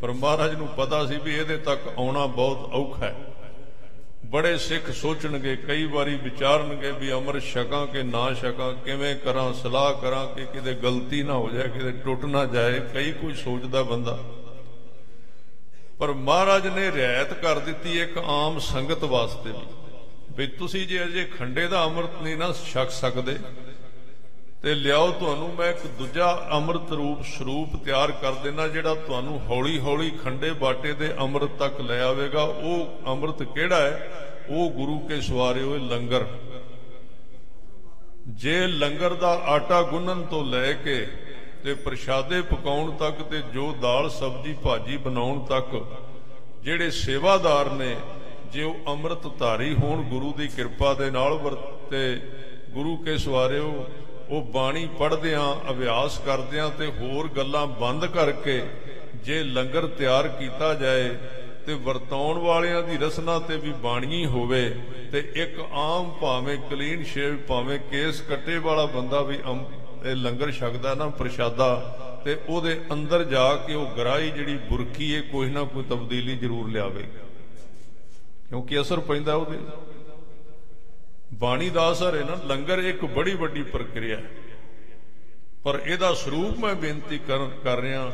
ਪਰ 0.02 0.12
ਮਹਾਰਾਜ 0.12 0.54
ਨੂੰ 0.54 0.68
ਪਤਾ 0.68 1.06
ਸੀ 1.06 1.16
ਵੀ 1.16 1.34
ਇਹਦੇ 1.34 1.56
ਤੱਕ 1.56 1.80
ਆਉਣਾ 1.98 2.26
ਬਹੁਤ 2.26 2.72
ਔਖਾ 2.72 3.06
ਹੈ। 3.06 3.14
ਬੜੇ 4.26 4.56
ਸਿੱਖ 4.58 4.90
ਸੋਚਣਗੇ, 4.90 5.56
ਕਈ 5.56 5.84
ਵਾਰੀ 5.84 6.14
ਵਿਚਾਰਨਗੇ 6.14 6.90
ਵੀ 6.90 7.12
ਅਮਰ 7.12 7.40
ਛਕਾਂ 7.40 7.86
ਕਿ 7.86 8.02
ਨਾ 8.02 8.34
ਛਕਾਂ, 8.34 8.72
ਕਿਵੇਂ 8.74 9.16
ਕਰਾਂ, 9.16 9.52
ਸਲਾਹ 9.52 9.92
ਕਰਾਂ 9.94 10.26
ਕਿ 10.26 10.44
ਕਿਤੇ 10.44 10.74
ਗਲਤੀ 10.74 11.22
ਨਾ 11.22 11.32
ਹੋ 11.32 11.50
ਜਾਏ, 11.50 11.68
ਕਿਤੇ 11.68 11.92
ਟੁੱਟ 11.92 12.24
ਨਾ 12.24 12.44
ਜਾਏ, 12.44 12.80
ਕਈ 12.94 13.12
ਕੁਝ 13.12 13.36
ਸੋਚਦਾ 13.38 13.82
ਬੰਦਾ। 13.82 14.18
ਪਰ 15.98 16.12
ਮਹਾਰਾਜ 16.12 16.66
ਨੇ 16.66 16.90
ਰਿਆਇਤ 16.92 17.32
ਕਰ 17.34 17.58
ਦਿੱਤੀ 17.58 18.00
ਇੱਕ 18.00 18.18
ਆਮ 18.18 18.58
ਸੰਗਤ 18.58 19.04
ਵਾਸਤੇ 19.04 19.50
ਵੀ 19.50 19.66
ਵੀ 20.36 20.46
ਤੁਸੀਂ 20.46 20.86
ਜੇ 20.86 21.04
ਅਜੇ 21.04 21.24
ਖੰਡੇ 21.24 21.66
ਦਾ 21.68 21.84
ਅੰਮ੍ਰਿਤ 21.84 22.22
ਨਹੀਂ 22.22 22.36
ਨਾ 22.36 22.52
ਛਕ 22.72 22.90
ਸਕਦੇ 22.90 23.38
ਤੇ 24.62 24.74
ਲਿਆਓ 24.74 25.10
ਤੁਹਾਨੂੰ 25.10 25.48
ਮੈਂ 25.54 25.68
ਇੱਕ 25.70 25.86
ਦੂਜਾ 25.98 26.26
ਅੰਮ੍ਰਿਤ 26.52 26.92
ਰੂਪ 26.92 27.22
ਸਰੂਪ 27.22 27.76
ਤਿਆਰ 27.84 28.10
ਕਰ 28.12 28.32
ਦੇਣਾ 28.32 28.66
ਜਿਹੜਾ 28.68 28.94
ਤੁਹਾਨੂੰ 28.94 29.40
ਹੌਲੀ 29.46 29.78
ਹੌਲੀ 29.78 30.10
ਖੰਡੇ 30.10 30.50
ਬਾਟੇ 30.50 30.92
ਦੇ 30.92 31.08
ਅੰਮ੍ਰਿਤ 31.18 31.56
ਤੱਕ 31.58 31.80
ਲੈ 31.80 32.00
ਆਵੇਗਾ। 32.00 32.42
ਉਹ 32.42 33.00
ਅੰਮ੍ਰਿਤ 33.06 33.42
ਕਿਹੜਾ 33.42 33.80
ਹੈ? 33.80 34.10
ਉਹ 34.48 34.70
ਗੁਰੂ 34.70 34.98
ਕੇ 34.98 35.20
ਸਵਾਰੇ 35.20 35.62
ਹੋਏ 35.62 35.78
ਲੰਗਰ। 35.78 36.26
ਜੇ 38.28 38.66
ਲੰਗਰ 38.66 39.14
ਦਾ 39.14 39.32
ਆਟਾ 39.46 39.82
ਗੁੰਨਣ 39.82 40.22
ਤੋਂ 40.22 40.44
ਲੈ 40.44 40.72
ਕੇ 40.72 41.06
ਤੇ 41.64 41.74
ਪ੍ਰਸ਼ਾਦੇ 41.74 42.40
ਪਕਾਉਣ 42.42 42.90
ਤੱਕ 42.90 43.22
ਤੇ 43.22 43.40
ਜੋ 43.54 43.72
ਦਾਲ, 43.82 44.08
ਸਬਜੀ, 44.10 44.54
ਭਾਜੀ 44.62 44.96
ਬਣਾਉਣ 44.96 45.40
ਤੱਕ 45.40 45.84
ਜਿਹੜੇ 46.62 46.90
ਸੇਵਾਦਾਰ 46.90 47.70
ਨੇ, 47.70 47.96
ਜੇ 48.52 48.62
ਉਹ 48.62 48.74
ਅੰਮ੍ਰਿਤ 48.88 49.26
ਧਾਰੀ 49.38 49.74
ਹੋਣ, 49.74 50.02
ਗੁਰੂ 50.02 50.32
ਦੀ 50.32 50.48
ਕਿਰਪਾ 50.48 50.94
ਦੇ 50.94 51.10
ਨਾਲ 51.10 51.34
ਵਰਤੇ 51.34 52.20
ਗੁਰੂ 52.70 52.96
ਕੇ 52.96 53.18
ਸਵਾਰਿਓ 53.18 53.86
ਉਹ 54.28 54.42
ਬਾਣੀ 54.52 54.86
ਪੜ੍ਹਦਿਆਂ, 54.98 55.54
ਅਭਿਆਸ 55.70 56.18
ਕਰਦਿਆਂ 56.18 56.68
ਤੇ 56.70 56.86
ਹੋਰ 57.00 57.28
ਗੱਲਾਂ 57.28 57.66
ਬੰਦ 57.80 58.06
ਕਰਕੇ 58.06 58.62
ਜੇ 59.24 59.42
ਲੰਗਰ 59.44 59.86
ਤਿਆਰ 59.98 60.28
ਕੀਤਾ 60.28 60.72
ਜਾਏ 60.74 61.08
ਤੇ 61.66 61.74
ਵਰਤਾਉਣ 61.84 62.38
ਵਾਲਿਆਂ 62.38 62.82
ਦੀ 62.82 62.96
ਰਸਨਾ 62.96 63.38
ਤੇ 63.38 63.56
ਵੀ 63.56 63.72
ਬਾਣੀ 63.82 64.24
ਹੋਵੇ 64.26 64.68
ਤੇ 65.12 65.18
ਇੱਕ 65.34 65.60
ਆਮ 65.72 66.10
ਭਾਵੇਂ 66.20 66.56
ਕਲੀਨ 66.70 67.04
ਸ਼ੇਵ, 67.04 67.36
ਭਾਵੇਂ 67.48 67.78
ਕੇਸ 67.90 68.20
ਕੱਟੇ 68.20 68.58
ਵਾਲਾ 68.58 68.86
ਬੰਦਾ 68.86 69.20
ਵੀ 69.22 69.38
ਅੰਮ- 69.46 70.06
ਇਹ 70.06 70.14
ਲੰਗਰ 70.16 70.50
ਛਕਦਾ 70.52 70.94
ਨਾ 70.94 71.06
ਪ੍ਰਸ਼ਾਦਾ 71.18 71.68
ਤੇ 72.24 72.36
ਉਹਦੇ 72.48 72.78
ਅੰਦਰ 72.92 73.24
ਜਾ 73.24 73.54
ਕੇ 73.56 73.74
ਉਹ 73.74 73.86
ਗਰਾਈ 73.96 74.30
ਜਿਹੜੀ 74.30 74.56
ਬੁਰਕੀ 74.68 75.14
ਹੈ 75.14 75.20
ਕੋਈ 75.22 75.50
ਨਾ 75.50 75.62
ਕੋਈ 75.64 75.84
ਤਬਦੀਲੀ 75.90 76.36
ਜ਼ਰੂਰ 76.36 76.68
ਲਿਆਵੇ 76.70 77.02
ਕਿਉਂਕਿ 78.48 78.80
ਅਸਰ 78.80 79.00
ਪੈਂਦਾ 79.00 79.34
ਉਹਦੇ 79.34 79.58
ਬਾਣੀ 81.32 81.70
ਦਾ 81.70 81.90
ਅਸਰ 81.92 82.16
ਹੈ 82.16 82.24
ਨਾ, 82.24 82.34
ਲੰਗਰ 82.46 82.78
ਇੱਕ 82.78 83.04
ਬੜੀ 83.04 83.34
ਵੱਡੀ 83.34 83.62
ਪ੍ਰਕਿਰਿਆ 83.62 84.16
ਹੈ। 84.16 84.30
ਪਰ 85.64 85.80
ਇਹਦਾ 85.84 86.12
ਸਰੂਪ 86.14 86.58
ਮੈਂ 86.58 86.74
ਬੇਨਤੀ 86.74 87.18
ਕਰ 87.18 87.48
ਕਰ 87.64 87.80
ਰਿਹਾ 87.80 88.10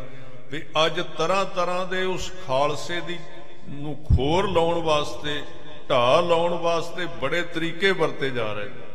ਵੀ 0.51 0.63
ਅੱਜ 0.87 1.01
ਤਰ੍ਹਾਂ 1.19 1.45
ਤਰ੍ਹਾਂ 1.45 1.87
ਦੇ 1.87 2.03
ਉਸ 2.05 2.31
ਖਾਲਸੇ 2.47 3.01
ਦੀ 3.01 3.19
ਨੂੰ 3.69 3.95
ਖੋਰ 4.05 4.49
ਲਾਉਣ 4.51 4.83
ਵਾਸਤੇ, 4.83 5.43
ਢਾਹ 5.89 6.23
ਲਾਉਣ 6.23 6.55
ਵਾਸਤੇ 6.55 7.07
ਬੜੇ 7.21 7.43
ਤਰੀਕੇ 7.55 7.91
ਵਰਤੇ 7.93 8.31
ਜਾ 8.31 8.53
ਰਹੇ 8.53 8.65
ਨੇ। 8.65 8.87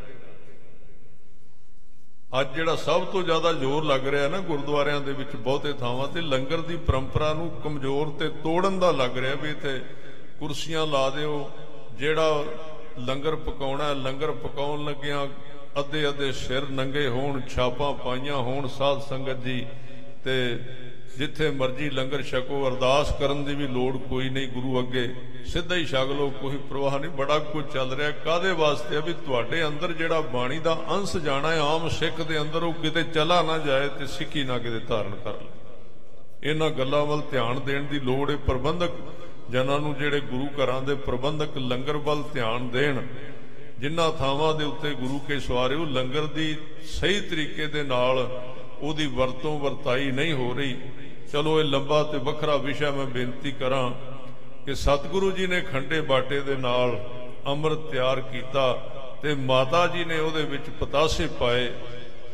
ਅੱਜ 2.39 2.53
ਜਿਹੜਾ 2.55 2.75
ਸਭ 2.75 3.05
ਤੋਂ 3.05 3.23
ਜ਼ਿਆਦਾ 3.23 3.51
ਜ਼ੋਰ 3.53 3.83
ਲੱਗ 3.83 4.07
ਰਿਹਾ 4.07 4.27
ਨਾ 4.27 4.37
ਗੁਰਦੁਆਰਿਆਂ 4.41 5.01
ਦੇ 5.01 5.13
ਵਿੱਚ 5.13 5.35
ਬਹੁਤੇ 5.35 5.73
ਥਾਵਾਂ 5.73 6.07
ਤੇ, 6.07 6.21
ਲੰਗਰ 6.21 6.61
ਦੀ 6.61 6.77
ਪਰੰਪਰਾ 6.77 7.33
ਨੂੰ 7.33 7.49
ਕਮਜ਼ੋਰ 7.63 8.09
ਤੇ 8.19 8.29
ਤੋੜਨ 8.43 8.79
ਦਾ 8.79 8.91
ਲੱਗ 8.91 9.17
ਰਿਹਾ 9.17 9.35
ਵੀ 9.35 9.49
ਇੱਥੇ 9.49 9.79
ਕੁਰਸੀਆਂ 10.39 10.85
ਲਾ 10.87 11.09
ਦਿਓ, 11.09 11.49
ਜਿਹੜਾ 11.93 12.43
ਲੰਗਰ 12.99 13.35
ਪਕਾਉਣਾ 13.35 13.83
ਹੈ, 13.83 13.93
ਲੰਗਰ 13.93 14.31
ਪਕਾਉਣ 14.31 14.83
ਲੱਗਿਆਂ 14.85 15.25
ਅੱਧੇ 15.79 16.07
ਅੱਧੇ 16.09 16.31
ਸਿਰ 16.31 16.69
ਨੰਗੇ 16.69 17.07
ਹੋਣ 17.07 17.39
ਛਾਪਾਂ 17.49 17.93
ਪਾਈਆਂ 17.93 18.35
ਹੋਣ 18.37 18.67
ਸਾਧ 18.67 19.01
ਸੰਗਤ 19.01 19.43
ਜੀ 19.43 19.65
ਤੇ 20.23 20.59
ਜਿੱਥੇ 21.17 21.49
ਮਰਜ਼ੀ 21.51 21.89
ਲੰਗਰ 21.89 22.21
ਛਕੋ 22.21 22.67
ਅਰਦਾਸ 22.67 23.11
ਕਰਨ 23.19 23.43
ਦੀ 23.45 23.55
ਵੀ 23.55 23.67
ਲੋੜ 23.67 23.95
ਕੋਈ 23.99 24.29
ਨਹੀਂ 24.29 24.47
ਗੁਰੂ 24.47 24.79
ਅੱਗੇ। 24.79 25.07
ਸਿੱਧਾ 25.45 25.75
ਹੀ 25.75 25.85
ਛਕ 25.85 26.11
ਲਓ 26.11 26.29
ਕੋਈ 26.41 26.57
ਪ੍ਰਵਾਹ 26.69 26.97
ਨਹੀਂ 26.99 27.11
ਬੜਾ 27.11 27.37
ਕੁਝ 27.39 27.63
ਚੱਲ 27.73 27.93
ਰਿਹਾ। 27.93 28.11
ਕਾਦੇ 28.25 28.51
ਵਾਸਤੇ 28.51 28.95
ਆ 28.97 28.99
ਵੀ 28.99 29.13
ਤੁਹਾਡੇ 29.25 29.63
ਅੰਦਰ 29.67 29.93
ਜਿਹੜਾ 29.93 30.21
ਬਾਣੀ 30.33 30.59
ਦਾ 30.59 30.77
ਅੰਸ਼ 30.91 31.17
ਜਾਣਾ 31.17 31.51
ਹੈ 31.51 31.59
ਆਮ 31.61 31.87
ਸਿੱਖ 31.89 32.21
ਦੇ 32.21 32.39
ਅੰਦਰ 32.41 32.63
ਉਹ 32.63 32.73
ਕਿਤੇ 32.73 33.03
ਚਲਾ 33.03 33.41
ਨਾ 33.41 33.57
ਜਾਏ 33.57 33.87
ਤੇ 33.99 34.07
ਸਿੱਖੀ 34.07 34.43
ਨਾ 34.43 34.57
ਕਿਤੇ 34.57 34.79
ਧਾਰਨ 34.79 35.15
ਕਰ 35.15 35.33
ਲਏ 35.33 36.49
ਇਹਨਾਂ 36.49 36.69
ਗੱਲਾਂ 36.69 37.05
ਵੱਲ 37.05 37.21
ਧਿਆਨ 37.31 37.59
ਦੇਣ 37.65 37.83
ਦੀ 37.83 37.99
ਲੋੜ 37.99 38.29
ਹੈ 38.31 38.35
ਪ੍ਰਬੰਧਕ 38.47 38.91
ਜਨਾਂ 39.51 39.79
ਨੂੰ 39.79 39.93
ਜਿਹੜੇ 39.95 40.19
ਗੁਰੂ 40.19 40.47
ਘਰਾਂ 40.57 40.81
ਦੇ 40.81 40.95
ਪ੍ਰਬੰਧਕ 40.95 41.57
ਲੰਗਰ 41.57 41.97
ਵੱਲ 41.97 42.23
ਧਿਆਨ 42.33 42.69
ਦੇਣ, 42.69 43.01
ਜਿਨ੍ਹਾਂ 43.79 44.11
ਥਾਵਾਂ 44.11 44.53
ਦੇ 44.55 44.63
ਉੱਤੇ 44.63 44.93
ਗੁਰੂ 44.93 45.19
ਕੇ 45.19 45.39
ਸਵਾਰੇ, 45.39 45.75
ਉਹ 45.75 45.85
ਲੰਗਰ 45.85 46.25
ਦੀ 46.25 46.55
ਸਹੀ 46.89 47.21
ਤਰੀਕੇ 47.21 47.67
ਦੇ 47.67 47.83
ਨਾਲ 47.83 48.27
ਉਹਦੀ 48.81 49.07
ਵਰਤੋਂ 49.07 49.59
ਵਰਤਾਈ 49.59 50.11
ਨਹੀਂ 50.11 50.33
ਹੋ 50.33 50.53
ਰਹੀ। 50.53 50.75
ਚਲੋ 51.31 51.59
ਇਹ 51.59 51.65
ਲੰਬਾ 51.65 52.03
ਤੇ 52.03 52.17
ਵੱਖਰਾ 52.17 52.55
ਵਿਸ਼ਾ 52.57 52.91
ਮੈਂ 52.91 53.05
ਬੇਨਤੀ 53.05 53.51
ਕਰਾਂ 53.51 53.89
ਕਿ 54.65 54.75
ਸਤਿਗੁਰੂ 54.75 55.31
ਜੀ 55.31 55.47
ਨੇ 55.47 55.61
ਖੰਡੇ 55.61 56.01
ਬਾਟੇ 56.01 56.39
ਦੇ 56.39 56.55
ਨਾਲ 56.55 56.97
ਅੰਮ੍ਰਿਤ 57.47 57.79
ਤਿਆਰ 57.91 58.21
ਕੀਤਾ 58.21 58.73
ਤੇ 59.21 59.33
ਮਾਤਾ 59.35 59.85
ਜੀ 59.87 60.03
ਨੇ 60.05 60.19
ਉਹਦੇ 60.19 60.43
ਵਿੱਚ 60.43 60.69
ਪਤਾਸੇ 60.79 61.27
ਪਾਏ 61.39 61.71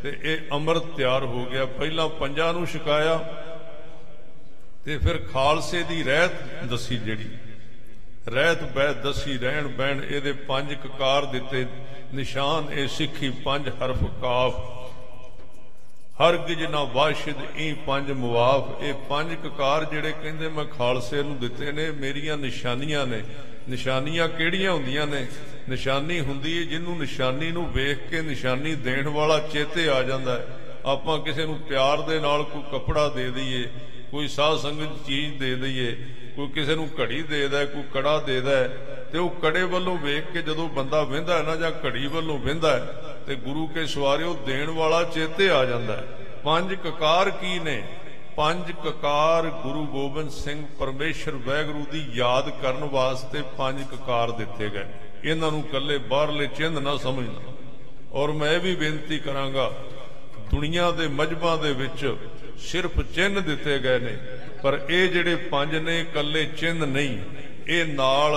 ਤੇ 0.04 0.13
ਇਹ 0.24 0.38
ਅੰਮ੍ਰਿਤ 0.52 0.84
ਤਿਆਰ 0.98 1.24
ਹੋ 1.24 1.45
ਗਿਆ। 1.45 1.65
ਪਹਿਲਾਂ 1.65 2.08
ਪੰਜਾਂ 2.10 2.54
ਨੂੰ 2.54 2.65
ਛਕਾਇਆ 2.67 3.15
ਤੇ 4.89 4.97
ਫਿਰ 4.97 5.17
ਖਾਲਸੇ 5.34 5.84
ਦੀ 5.84 6.04
ਰਹਿਤ 6.04 6.63
ਦੱਸੀ 6.63 6.97
ਜਿਹੜੀ। 6.97 7.30
ਰਹਿਤ 8.28 8.63
ਬਹਿ 8.63 8.93
ਦਸੀ, 8.93 9.38
ਰਹਿਣ 9.38 9.67
ਬਹਿਣ, 9.67 10.04
ਇਹਦੇ 10.04 10.32
ਪੰਜ 10.32 10.73
ਕਕਾਰ 10.73 11.25
ਦਿੱਤੇ। 11.25 11.65
ਨਿਸ਼ਾਨ 12.13 12.73
ਇਹ 12.73 12.88
ਸਿੱਖੀ 12.88 13.30
ਪੰਜ 13.30 13.69
ਹਰਫ 13.69 14.04
ਕਾਫ। 14.21 14.56
ਹਰਗਿਜ 16.21 16.65
ਨਾ 16.65 16.84
ਵਾਸ਼ਿਦ 16.84 17.36
ਇਹ 17.56 17.75
ਪੰਜ 17.75 18.12
ਮੁਆਫ। 18.12 18.84
ਇਹ 18.84 18.93
ਪੰਜ 18.93 19.34
ਕਕਾਰ 19.34 19.86
ਜਿਹੜੇ 19.86 20.12
ਕਹਿੰਦੇ 20.12 20.47
ਮੈਂ 20.47 20.65
ਖਾਲਸੇ 20.65 21.23
ਨੂੰ 21.23 21.39
ਦਿੱਤੇ 21.39 21.71
ਨੇ, 21.71 21.91
ਮੇਰੀਆਂ 21.91 22.38
ਨਿਸ਼ਾਨੀਆਂ 22.38 23.08
ਨੇ। 23.08 23.23
ਨਿਸ਼ਾਨੀਆਂ 23.69 24.28
ਕਿਹੜੀਆਂ 24.28 24.71
ਹੁੰਦੀਆਂ 24.71 25.08
ਨੇ? 25.08 25.28
ਨਿਸ਼ਾਨੀ 25.69 26.19
ਹੁੰਦੀ 26.19 26.58
ਹੈ 26.58 26.63
ਜਿਹਨੂੰ 26.63 26.97
ਨਿਸ਼ਾਨੀ 26.99 27.52
ਨੂੰ 27.52 27.71
ਵੇਖ 27.73 28.10
ਕੇ 28.10 28.21
ਨਿਸ਼ਾਨੀ 28.21 28.75
ਦੇਣ 28.75 29.08
ਵਾਲਾ 29.08 29.39
ਚੇਤੇ 29.39 29.89
ਆ 29.89 30.04
ਜਾਂਦਾ 30.04 30.39
ਹੈ। 30.39 30.47
ਆਪਾਂ 30.86 31.19
ਕਿਸੇ 31.19 31.45
ਨੂੰ 31.45 31.60
ਪਿਆਰ 31.60 32.02
ਦੇ 32.02 32.19
ਨਾਲ 32.19 32.43
ਕੋਈ 32.43 32.62
ਕੱਪੜਾ 32.71 33.10
ਦੇ 33.10 33.32
ਦਈਏ 33.32 33.69
ਕੋਈ 34.12 34.28
ਸਾਧ 34.28 34.58
ਸੰਗਤ 34.58 35.06
ਚੀਜ਼ 35.06 35.38
ਦੇ 35.39 35.56
ਦਈਏ, 35.56 35.91
ਕੋਈ 36.36 36.48
ਕਿਸੇ 36.48 36.76
ਨੂੰ 36.76 36.89
ਘੜੀ 37.00 37.22
ਦੇਦਾ 37.24 37.63
ਕੋਈ 37.65 37.84
ਕੜਾ 37.93 38.17
ਦੇਦਾ 38.19 38.52
ਤੇ 39.12 39.17
ਉਹ 39.17 39.30
ਕੜੇ 39.41 39.63
ਵੱਲੋਂ 39.63 39.98
ਵੇਖ 39.98 40.32
ਕੇ 40.32 40.41
ਜਦੋਂ 40.41 40.67
ਬੰਦਾ 40.69 41.02
ਵਹਿੰਦਾ 41.04 41.38
ਹੈ 41.38 41.43
ਨਾ 41.43 41.56
ਜਾਂ 41.56 41.72
ਘੜੀ 41.86 42.08
ਵੱਲੋਂ 42.08 42.38
ਵਹਿੰਦਾ 42.39 42.74
ਹੈ, 42.74 42.93
ਤੇ 43.28 43.36
ਗੁਰੂ 43.36 43.67
ਕੇ 43.67 43.86
ਸਵਾਰਿਓ 43.86 44.34
ਦੇਣ 44.45 44.69
ਵਾਲਾ 44.69 45.04
ਚੇਤੇ 45.04 45.50
ਆ 45.50 45.63
ਜਾਂਦਾ 45.65 45.98
ਹੈ। 45.98 46.06
ਪੰਜ 46.43 46.74
ਕਕਾਰ 46.74 47.30
ਕੀ 47.30 47.60
ਨੇ? 47.60 47.82
ਪੰਜ 48.38 48.72
ਕਕਾਰ 48.84 49.45
ਗੁਰੂ 49.63 49.86
ਗੋਬਿੰਦ 49.86 50.30
ਸਿੰਘ 50.30 50.65
ਪਰਮੇਸ਼ਰ 50.80 51.36
ਵੈਗਰੂ 51.45 51.86
ਦੀ 51.91 52.06
ਯਾਦ 52.13 52.50
ਕਰਨ 52.62 52.84
ਵਾਸਤੇ 52.84 53.41
ਪੰਜ 53.58 53.84
ਕਕਾਰ 53.84 54.32
ਦਿੱਤੇ 54.32 54.69
ਗਏ। 54.69 54.86
ਇਹਨਾਂ 55.24 55.52
ਨੂੰ 55.52 55.63
ਕੱਲੇ 55.63 55.98
ਬਾਹਰਲੇ 55.98 56.48
ਚਿੰਨ 56.48 56.82
ਨਾ 56.84 56.95
ਸਮਝਣਾ। 56.98 57.54
ਔਰ 58.13 58.32
ਮੈਂ 58.32 58.52
ਇਹ 58.52 58.60
ਵੀ 58.60 58.76
ਬੇਨਤੀ 58.76 59.19
ਕਰਾਂਗਾ, 59.19 59.72
ਦੁਨੀਆ 60.52 60.91
ਦੇ 60.91 61.08
ਮਜਬਾਂ 61.08 61.58
ਦੇ 61.58 61.74
ਵਿੱਚ 61.74 62.06
ਸਿਰਫ 62.60 63.02
ਚਿੰਨ 63.02 63.43
ਦਿੱਤੇ 63.43 63.80
ਗਏ 63.80 64.00
ਨੇ। 64.00 64.17
ਪਰ 64.63 64.86
ਇਹ 64.89 65.10
ਜਿਹੜੇ 65.10 65.36
ਪੰਜ 65.36 65.76
ਨੇ 65.76 66.06
ਕੱਲੇ 66.13 66.45
ਚਿੰਨ 66.45 66.88
ਨਹੀਂ, 66.88 67.19
ਇਹ 67.67 67.86
ਨਾਲ 67.86 68.36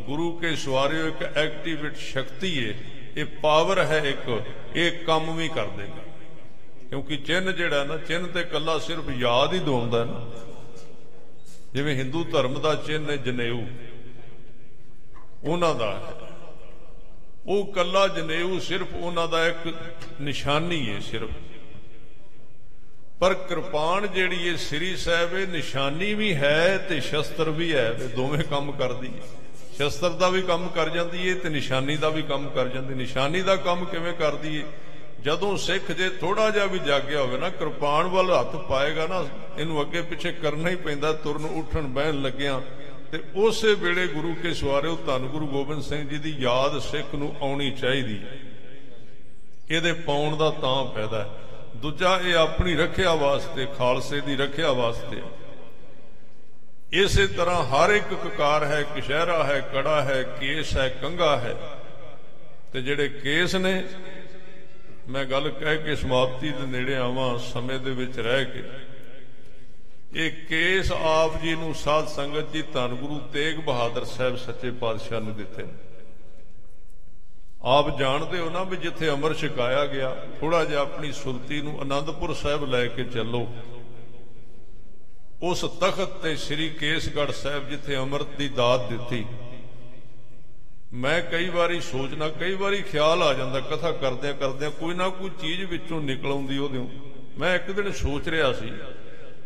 ਗੁਰੂ 0.00 0.38
ਕੇ 0.38 0.56
ਸਵਾਰਿਓ 0.56 1.08
ਇੱਕ 1.08 1.22
ਐਕਟੀਵੇਟ 1.22 1.96
ਸ਼ਕਤੀ 1.96 2.58
ਏ, 2.58 2.74
ਇਹ 3.16 3.24
ਪਾਵਰ 3.24 3.78
ਹੈ 3.78 3.98
ਇੱਕ, 3.98 4.42
ਇਹ 4.76 4.92
ਕੰਮ 4.92 5.36
ਵੀ 5.36 5.48
ਕਰ 5.48 5.66
ਦੇਗਾ। 5.66 6.02
ਕਿਉਂਕਿ 6.88 7.16
ਚਿੰਨ 7.16 7.54
ਜਿਹੜਾ 7.54 7.84
ਨਾ 7.84 7.96
ਚਿੰਨ 7.96 8.26
ਤੇ 8.26 8.42
ਕੱਲਾ 8.42 8.78
ਸਿਰਫ 8.78 9.04
ਯਾਦ 9.10 9.52
ਹੀ 9.52 9.58
ਦਵਾਉਂਦਾ 9.58 10.04
ਨਾ। 10.04 10.30
ਜਿਵੇਂ 11.74 11.94
ਹਿੰਦੂ 11.96 12.24
ਧਰਮ 12.24 12.60
ਦਾ 12.60 12.74
ਚਿੰਨ 12.74 13.10
ਹੈ 13.10 13.16
ਜਨੇਊ। 13.16 13.62
ਉਹਨਾਂ 15.44 15.74
ਦਾ 15.74 15.92
ਹੈ। 15.92 16.30
ਉਹ 17.46 17.66
ਕੱਲਾ 17.66 18.08
ਜਨੇਊ 18.08 18.58
ਸਿਰਫ 18.58 18.86
ਉਹਨਾਂ 18.94 19.28
ਦਾ 19.28 19.46
ਇੱਕ 19.46 19.74
ਨਿਸ਼ਾਨੀ 20.20 20.90
ਹੈ 20.90 21.00
ਸਿਰਫ। 21.00 21.30
ਪਰ 23.20 23.32
ਕਿਰਪਾਨ 23.48 24.06
ਜਿਹੜੀ 24.06 24.48
ਹੈ 24.48 24.54
ਸ੍ਰੀ 24.56 24.96
ਸਾਹਿਬ, 24.96 25.34
ਇਹ 25.34 25.46
ਨਿਸ਼ਾਨੀ 25.46 26.12
ਵੀ 26.14 26.34
ਹੈ 26.34 26.78
ਤੇ 26.78 27.00
ਸ਼ਸਤਰ 27.00 27.50
ਵੀ 27.50 27.72
ਹੈ, 27.72 27.88
ਇਹ 27.92 28.08
ਦੋਵੇਂ 28.08 28.44
ਕੰਮ 28.44 28.70
ਕਰਦੀ 28.72 29.08
ਹੈ। 29.08 29.26
ਸ਼ਸਤਰ 29.76 30.10
ਦਾ 30.10 30.28
ਵੀ 30.28 30.40
ਕੰਮ 30.42 30.66
ਕਰ 30.68 30.88
ਜਾਂਦੀ 30.88 31.28
ਹੈ 31.28 31.34
ਤੇ 31.34 31.48
ਨਿਸ਼ਾਨੀ 31.48 31.96
ਦਾ 31.96 32.08
ਵੀ 32.08 32.22
ਕੰਮ 32.22 32.48
ਕਰ 32.48 32.68
ਜਾਂਦੀ। 32.68 32.94
ਨਿਸ਼ਾਨੀ 32.94 33.42
ਦਾ 33.42 33.56
ਕੰਮ 33.56 33.84
ਕਿਵੇਂ 33.84 34.12
ਕਰਦੀ 34.12 34.56
ਹੈ 34.58 34.64
ਜਦੋਂ 35.24 35.56
ਸਿੱਖ 35.56 35.90
ਜੇ 35.92 36.08
ਥੋੜਾ 36.10 36.48
ਜਿਹਾ 36.50 36.66
ਵੀ 36.66 36.78
ਜਾਗਿਆ 36.78 37.20
ਹੋਵੇ 37.20 37.38
ਨਾ, 37.38 37.48
ਕਿਰਪਾਨ 37.48 38.06
ਵੱਲ 38.06 38.30
ਹੱਥ 38.30 38.56
ਪਾਏਗਾ 38.68 39.06
ਨਾ, 39.06 39.24
ਇਹਨੂੰ 39.58 39.80
ਅੱਗੇ 39.82 40.02
ਪਿੱਛੇ 40.02 40.32
ਕਰਨਾ 40.32 40.70
ਹੀ 40.70 40.76
ਪੈਂਦਾ, 40.76 41.12
ਤੁਰਨ, 41.12 41.44
ਉੱਠਣ, 41.44 41.86
ਬਹਿਣ 41.88 42.22
ਲੱਗਿਆਂ। 42.22 42.60
ਤੇ 43.12 43.18
ਉਸੇ 43.36 43.74
ਵੇਲੇ 43.74 44.06
ਗੁਰੂ 44.06 44.34
ਕੇ 44.34 44.54
ਸਵਾਰਿਓ, 44.54 44.96
ਧੰਨ 44.96 45.26
ਗੁਰੂ 45.26 45.46
ਗੋਬਿੰਦ 45.46 45.82
ਸਿੰਘ 45.82 46.08
ਜੀ 46.08 46.18
ਦੀ 46.18 46.34
ਯਾਦ 46.38 46.78
ਸਿੱਖ 46.80 47.14
ਨੂੰ 47.14 47.34
ਆਉਣੀ 47.42 47.70
ਚਾਹੀਦੀ 47.70 48.20
ਇਹਦੇ 49.70 49.92
ਪਾਉਣ 49.92 50.36
ਦਾ 50.36 50.50
ਤਾਂ 50.50 50.84
ਫਾਇਦਾ 50.94 51.22
ਹੈ। 51.24 51.49
ਦੂਜਾ 51.82 52.20
ਇਹ 52.24 52.34
ਆਪਣੀ 52.34 52.76
ਰੱਖਿਆ 52.76 53.14
ਵਾਸਤੇ, 53.14 53.66
ਖਾਲਸੇ 53.78 54.20
ਦੀ 54.20 54.36
ਰੱਖਿਆ 54.36 54.72
ਵਾਸਤੇ। 54.72 55.22
ਇਸੇ 56.92 57.26
ਤਰ੍ਹਾਂ 57.26 57.64
ਹਰ 57.64 57.90
ਇੱਕ 57.90 58.14
ਕਕਾਰ 58.14 58.64
ਹੈ, 58.64 58.82
ਕਿਸ਼ਹਿਰਾ 58.82 59.44
ਹੈ, 59.44 59.60
ਕੜਾ 59.60 60.02
ਹੈ, 60.02 60.22
ਕੇਸ 60.22 60.76
ਹੈ 60.76 60.88
ਕੰਗਾ 60.88 61.36
ਹੈ। 61.38 61.54
ਤੇ 62.72 62.82
ਜਿਹੜੇ 62.82 63.08
ਕੇਸ 63.08 63.54
ਨੇ, 63.54 63.84
ਮੈਂ 65.08 65.24
ਗੱਲ 65.24 65.48
ਕਹਿ 65.48 65.78
ਕੇ 65.78 65.96
ਸਮਾਪਤੀ 65.96 66.50
ਦੇ 66.50 66.66
ਨੇੜੇ 66.66 66.96
ਆਵਾਂ, 66.96 67.38
ਸਮੇਂ 67.38 67.78
ਦੇ 67.78 67.90
ਵਿੱਚ 67.90 68.18
ਰਹਿ 68.18 68.44
ਕੇ। 68.44 68.62
ਇਹ 70.14 70.30
ਕੇਸ 70.46 70.92
ਆਪ 70.92 71.42
ਜੀ 71.42 71.54
ਨੂੰ 71.54 71.74
ਸਾਧ 71.74 72.06
ਸੰਗਤ 72.06 72.52
ਜੀ 72.52 72.62
ਧੰਨ 72.62 72.94
ਗੁਰੂ 72.94 73.18
ਤੇਗ 73.18 73.56
ਬਹਾਦਰ 73.56 74.04
ਸਾਹਿਬ 74.04 74.36
ਸੱਚੇ 74.36 74.70
ਪਾਤਸ਼ਾਹ 74.70 75.20
ਨੇ 75.20 75.30
ਦਿੱਤੇ 75.30 75.62
ਨੇ। 75.62 75.89
ਆਪ 77.62 77.98
ਜਾਣਦੇ 77.98 78.38
ਹੋ 78.38 78.50
ਨਾ 78.50 78.62
ਵੀ 78.64 78.76
ਜਿੱਥੇ 78.76 79.08
ਅਮਰ 79.10 79.34
ਛਕਾਇਆ 79.34 79.84
ਗਿਆ 79.86 80.14
ਥੋੜਾ 80.40 80.64
ਜਿਹਾ 80.64 80.80
ਆਪਣੀ 80.80 81.12
ਸੁਰਤੀ 81.12 81.60
ਨੂੰ 81.60 81.80
ਆਨੰਦਪੁਰ 81.80 82.34
ਸਾਹਿਬ 82.34 82.64
ਲੈ 82.64 82.86
ਕੇ 82.86 83.04
ਚੱਲੋ। 83.04 83.46
ਉਸ 85.42 85.60
ਤਖਤ 85.80 86.16
ਤੇ 86.22 86.34
ਸ੍ਰੀ 86.36 86.68
ਕੇਸਗੜ੍ਹ 86.68 87.32
ਸਾਹਿਬ 87.32 87.68
ਜਿੱਥੇ 87.68 87.96
ਅੰਮ੍ਰਿਤ 87.96 88.36
ਦੀ 88.38 88.48
ਦਾਤ 88.48 88.88
ਦਿੱਤੀ। 88.88 89.24
ਮੈਂ 90.92 91.20
ਕਈ 91.22 91.48
ਵਾਰੀ 91.48 91.80
ਸੋਚਣਾ 91.80 92.28
ਕਈ 92.28 92.54
ਵਾਰੀ 92.54 92.82
ਖਿਆਲ 92.82 93.22
ਆ 93.22 93.32
ਜਾਂਦਾ, 93.34 93.60
ਕਥਾ 93.60 93.92
ਕਰਦਿਆਂ 93.92 94.34
ਕਰਦਿਆਂ 94.34 94.70
ਕੋਈ 94.70 94.94
ਨਾ 94.94 95.08
ਕੋਈ 95.08 95.30
ਚੀਜ਼ 95.40 95.64
ਵਿੱਚੋਂ 95.64 96.00
ਨਿਕਲ 96.00 96.26
ਆਉਂਦੀ 96.26 96.58
ਉਹਦੇ 96.58 96.86
ਮੈਂ 97.38 97.54
ਇੱਕ 97.54 97.70
ਦਿਨ 97.70 97.92
ਸੋਚ 97.92 98.28
ਰਿਹਾ 98.28 98.52
ਸੀ 98.52 98.72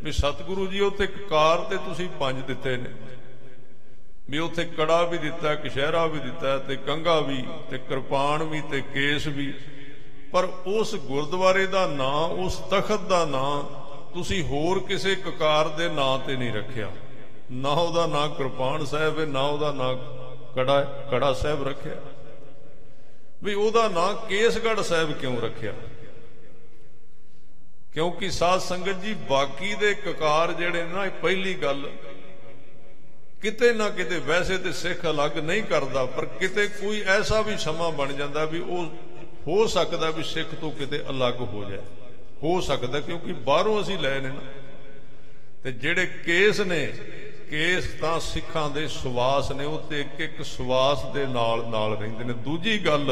ਵੀ 0.03 0.13
ਸਤਿਗੁਰੂ 0.13 0.67
ਜੀ, 0.67 0.81
ਉੱਥੇ 0.81 1.05
ਇੱਕ 1.05 1.19
ਕਾਰ 1.29 1.59
ਤੇ 1.59 1.77
ਤੁਸੀਂ 1.77 2.09
ਪੰਜ 2.21 2.45
ਦਿੱਤੇ 2.45 2.77
ਨੇ। 2.77 2.91
ਵੀ 4.31 4.39
ਉੱਥੇ 4.39 4.65
ਕੜਾ 4.65 5.03
ਵੀ 5.03 5.19
ਦਿੱਤਾ 5.19 5.55
ਕਿਸ਼ਹਿਰਾ 5.55 6.07
ਵੀ 6.07 6.19
ਦਿੱਤਾ 6.19 6.59
ਤੇ 6.59 6.77
ਕੰਗਾ 6.77 7.21
ਵੀ 7.21 7.45
ਤੇ 7.71 7.79
ਕਿਰਪਾਨ 7.79 8.43
ਵੀ 8.43 8.61
ਤੇ 8.61 8.81
ਕੇਸ 8.81 9.27
ਵੀ। 9.27 9.55
ਪਰ 10.33 10.45
ਉਸ 10.67 10.95
ਗੁਰਦੁਆਰੇ 10.95 11.67
ਦਾ 11.67 11.87
ਨਾਂ, 11.87 12.29
ਉਸ 12.29 12.57
ਤਖਤ 12.57 13.01
ਦਾ 13.01 13.25
ਨਾਂ 13.25 13.85
ਤੁਸੀਂ 14.15 14.45
ਹੋਰ 14.45 14.79
ਕਿਸੇ 14.79 15.15
ਕਕਾਰ 15.15 15.69
ਦੇ 15.69 15.89
ਨਾਂ 15.89 16.19
ਤੇ 16.19 16.37
ਨਹੀਂ 16.37 16.53
ਰੱਖਿਆ। 16.53 16.93
ਨਾ 17.53 17.69
ਉਹਦਾ 17.69 18.07
ਨਾਂ 18.07 18.29
ਕਿਰਪਾਨ 18.29 18.85
ਸਾਹਿਬ 18.85 19.21
ਹੈ, 19.21 19.27
ਨਾ 19.27 19.41
ਉਹਦਾ 19.41 19.73
ਨਾਂ 19.73 19.95
ਕੜਾ 20.55 20.81
ਕੜਾ 21.11 21.33
ਸਾਹਿਬ 21.33 21.69
ਰੱਖਿਆ। 21.69 21.97
ਵੀ 23.43 23.55
ਉਹਦਾ 23.55 23.89
ਨਾਂ 23.89 24.29
ਕੇਸਗੜ 24.29 24.81
ਸਾਹਿਬ 24.81 25.13
ਕਿਉਂ 25.13 25.41
ਰੱਖਿਆ? 25.41 25.73
ਕਿਉਂਕਿ 27.93 28.31
ਸਾਧ 28.31 28.61
ਸੰਗਤ 28.61 29.01
ਜੀ 29.01 29.15
ਬਾਕੀ 29.15 29.75
ਦੇ 29.75 29.95
ਕਕਾਰ 29.95 30.53
ਜਿਹੜੇ 30.53 30.85
ਨਾ 30.85 31.11
ਪਹਿਲੀ 31.23 31.55
ਗੱਲ 31.55 31.91
ਕਿਤੇ 33.45 33.73
ਨਾ 33.73 33.89
ਕਿਤੇ 33.89 34.19
ਵੈਸੇ 34.19 34.57
ਤੇ 34.59 34.73
ਸਿੱਖ 34.73 35.05
ਅਲੱਗ 35.07 35.39
ਨਹੀਂ 35.39 35.63
ਕਰਦਾ, 35.63 36.05
ਪਰ 36.05 36.25
ਕਿਤੇ 36.25 36.67
ਕੋਈ 36.67 37.03
ਐਸਾ 37.03 37.41
ਵੀ 37.41 37.57
ਸਮਾਂ 37.59 37.91
ਬਣ 37.93 38.13
ਜਾਂਦਾ 38.13 38.45
ਵੀ 38.45 38.61
ਉਹ 38.61 38.87
ਹੋ 39.47 39.67
ਸਕਦਾ 39.67 40.11
ਵੀ 40.11 40.23
ਸਿੱਖ 40.23 40.55
ਤੋਂ 40.55 40.71
ਕਿਤੇ 40.73 41.03
ਅਲੱਗ 41.11 41.41
ਹੋ 41.41 41.65
ਜਾਏ। 41.65 41.79
ਹੋ 42.43 42.61
ਸਕਦਾ 42.61 43.01
ਕਿਉਂਕਿ 43.01 43.33
ਬਾਹਰੋਂ 43.33 43.81
ਅਸੀਂ 43.83 43.99
ਲੈ 43.99 44.19
ਨੇ 44.21 44.29
ਨਾ। 44.29 44.41
ਤੇ 45.65 45.73
ਜਿਹੜੇ 45.73 46.07
ਕੇਸ 46.07 46.61
ਨੇ, 46.61 46.87
ਕੇਸ 47.51 47.85
ਤਾਂ 48.01 48.21
ਸਿੱਖਾਂ 48.21 48.71
ਦੇ 48.71 48.89
ਸਵਾਸ 48.89 49.51
ਨੇ, 49.53 49.65
ਉਹ 49.65 49.79
ਤੇ 49.91 50.01
ਇੱਕ 50.01 50.21
ਇੱਕ 50.21 50.45
ਸਵਾਸ 50.45 51.05
ਦੇ 51.15 51.27
ਨਾਲ 51.27 51.67
ਨਾਲ 51.67 51.97
ਰਹਿੰਦੇ 51.97 52.25
ਨੇ। 52.25 52.33
ਦੂਜੀ 52.33 52.79
ਗੱਲ 52.87 53.11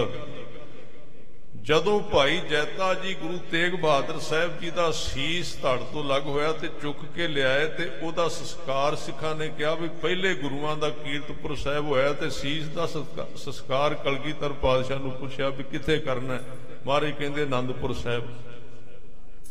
ਜਦੋਂ 1.63 2.01
ਭਾਈ 2.01 2.41
ਜੈਤਾ 2.51 2.95
ਜੀ 2.95 3.15
ਗੁਰੂ 3.15 3.39
ਤੇਗ 3.51 3.73
ਬਹਾਦਰ 3.73 4.19
ਸਾਹਿਬ 4.19 4.61
ਜੀ 4.61 4.71
ਦਾ 4.71 4.91
ਸੀਸ 4.91 5.55
ਧੜ 5.63 5.77
ਤੋਂ 5.79 6.05
ਲੱਗ 6.05 6.23
ਹੋਇਆ 6.23 6.53
ਤੇ 6.53 6.69
ਚੁੱਕ 6.83 7.05
ਕੇ 7.17 7.29
ਲਿਆਏ 7.29 7.67
ਤੇ 7.67 7.91
ਉਹਦਾ 8.03 8.29
ਸੰਸਕਾਰ 8.29 8.97
ਸਿੱਖਾਂ 8.97 9.35
ਨੇ 9.35 9.49
ਕਿਹਾ 9.49 9.75
ਵੀ 9.75 9.89
ਪਹਿਲੇ 9.89 10.35
ਗੁਰੂਆਂ 10.35 10.77
ਦਾ 10.77 10.91
ਕੀਰਤਪੁਰ 10.91 11.57
ਸਾਹਿਬ 11.57 11.87
ਹੋਇਆ 11.87 12.13
ਤੇ 12.13 12.31
ਸੀਸ 12.31 12.67
ਦਾ 12.69 12.87
ਸੰਸਕਾਰ 12.87 13.95
ਕਲਗੀਧਰ 13.95 14.53
ਪਾਤਸ਼ਾਹ 14.53 14.99
ਨੂੰ 14.99 15.11
ਪੁੱਛਿਆ 15.11 15.49
ਵੀ 15.49 15.65
ਕਿੱਥੇ 15.65 15.99
ਕਰਨਾ 15.99 16.35
ਹੈ? 16.35 16.43
ਮਾਰੇ 16.87 17.13
ਕਹਿੰਦੇ 17.13 17.43
ਆਨੰਦਪੁਰ 17.43 17.95
ਸਾਹਿਬ। 17.95 18.29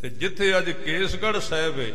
ਤੇ 0.02 0.10
ਜਿੱਥੇ 0.10 0.58
ਅੱਜ 0.58 0.70
ਕੇਸਗੜ੍ਹ 0.70 1.40
ਸਾਹਿਬ 1.40 1.80
ਹੈ 1.80 1.92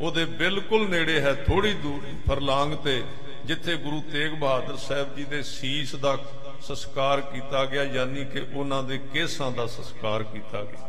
ਉਹਦੇ 0.00 0.24
ਬਿਲਕੁਲ 0.24 0.88
ਨੇੜੇ 0.88 1.20
ਹੈ 1.20 1.34
ਥੋੜੀ 1.34 1.72
ਦੂਰ, 1.72 2.00
ਫਰਲਾਂਗ 2.28 2.74
ਤੇ, 2.74 3.02
ਜਿੱਥੇ 3.44 3.76
ਗੁਰੂ 3.76 4.02
ਤੇਗ 4.12 4.32
ਬਹਾਦਰ 4.32 4.76
ਸਾਹਿਬ 4.76 5.16
ਜੀ 5.16 5.24
ਦੇ 5.24 5.42
ਸੀਸ 5.42 5.94
ਦਾ 5.94 6.16
ਸੰਸਕਾਰ 6.62 7.20
ਕੀਤਾ 7.20 7.64
ਗਿਆ, 7.64 7.84
ਯਾਨੀ 7.84 8.24
ਕਿ 8.24 8.42
ਉਹਨਾਂ 8.54 8.82
ਦੇ 8.82 8.98
ਕੇਸਾਂ 8.98 9.52
ਦਾ 9.52 9.66
ਸੰਸਕਾਰ 9.66 10.22
ਕੀਤਾ 10.22 10.62
ਗਿਆ। 10.62 10.88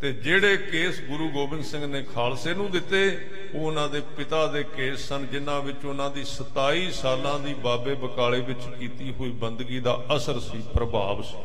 ਤੇ 0.00 0.12
ਜਿਹੜੇ 0.12 0.56
ਕੇਸ 0.56 1.00
ਗੁਰੂ 1.00 1.28
ਗੋਬਿੰਦ 1.28 1.64
ਸਿੰਘ 1.64 1.86
ਨੇ 1.86 2.02
ਖਾਲਸੇ 2.02 2.54
ਨੂੰ 2.54 2.70
ਦਿੱਤੇ, 2.70 3.28
ਉਹ 3.54 3.60
ਉਹਨਾਂ 3.60 3.88
ਦੇ 3.88 4.00
ਪਿਤਾ 4.00 4.46
ਦੇ 4.46 4.62
ਕੇਸ 4.62 5.08
ਸਨ, 5.08 5.26
ਜਿਨ੍ਹਾਂ 5.26 5.60
ਵਿੱਚ 5.60 5.84
ਉਹਨਾਂ 5.84 6.10
ਦੀ 6.10 6.24
27 6.24 6.90
ਸਾਲਾਂ 6.90 7.38
ਦੀ 7.38 7.54
ਬਾਬੇ 7.54 7.94
ਬਕਾਲੇ 7.94 8.40
ਵਿੱਚ 8.40 8.60
ਕੀਤੀ 8.78 9.14
ਹੋਈ 9.20 9.30
ਬੰਦਗੀ 9.30 9.80
ਦਾ 9.80 10.04
ਅਸਰ 10.16 10.40
ਸੀ, 10.40 10.62
ਪ੍ਰਭਾਵ 10.74 11.22
ਸੀ। 11.22 11.38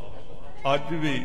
ਅੱਜ 0.74 0.94
ਵੀ 0.94 1.22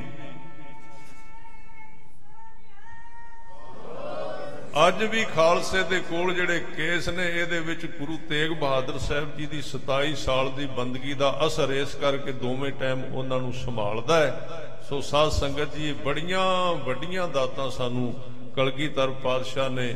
ਅੱਜ 4.76 5.02
ਵੀ 5.04 5.22
ਖਾਲਸੇ 5.24 5.82
ਦੇ 5.82 5.98
ਕੋਲ 6.00 6.32
ਜਿਹੜੇ 6.34 6.58
ਕੇਸ 6.76 7.08
ਨੇ, 7.08 7.26
ਇਹਦੇ 7.30 7.58
ਵਿੱਚ 7.60 7.84
ਗੁਰੂ 7.88 8.16
ਤੇਗ 8.28 8.50
ਬਹਾਦਰ 8.60 8.98
ਸਾਹਿਬ 8.98 9.36
ਜੀ 9.36 9.46
ਦੀ 9.46 9.60
27 9.62 10.14
ਸਾਲ 10.14 10.50
ਦੀ 10.50 10.66
ਬੰਦਗੀ 10.76 11.14
ਦਾ 11.14 11.30
ਅਸਰ 11.46 11.70
ਇਸ 11.72 11.94
ਕਰਕੇ 11.94 12.32
ਦੋਵੇਂ 12.32 12.72
ਟਾਈਮ 12.72 13.04
ਉਹਨਾਂ 13.04 13.38
ਨੂੰ 13.40 13.52
ਸੰਭਾਲਦਾ 13.52 14.18
ਹੈ। 14.20 14.80
ਸੋ 14.88 15.00
ਸਾਧ 15.00 15.30
ਸੰਗਤ 15.30 15.76
ਜੀ 15.76 15.92
ਬੜੀਆਂ 16.04 16.44
ਵੱਡੀਆਂ 16.84 17.28
ਦਾਤਾਂ 17.28 17.70
ਸਾਨੂੰ 17.70 18.12
ਕਲਗੀਧਰ 18.56 19.10
ਪਾਤਸ਼ਾਹ 19.24 19.70
ਨੇ 19.70 19.94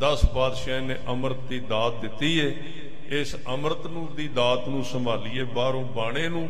10 0.00 0.24
ਪਾਤਸ਼ਾਹ 0.34 0.80
ਨੇ 0.80 0.96
ਅੰਮ੍ਰਿਤ 1.08 1.40
ਦੀ 1.48 1.58
ਦਾਤ 1.68 2.00
ਦਿੱਤੀ 2.00 2.38
ਏ। 2.38 2.50
ਇਸ 3.20 3.36
ਅੰਮ੍ਰਿਤ 3.48 3.86
ਨੂੰ, 3.86 4.08
ਦੀ 4.16 4.28
ਦਾਤ 4.28 4.68
ਨੂੰ 4.68 4.84
ਸੰਭਾਲੀਏ 4.84 5.42
ਬਾਹਰੋਂ 5.54 5.84
ਬਾਣੇ 5.94 6.28
ਨੂੰ। 6.28 6.48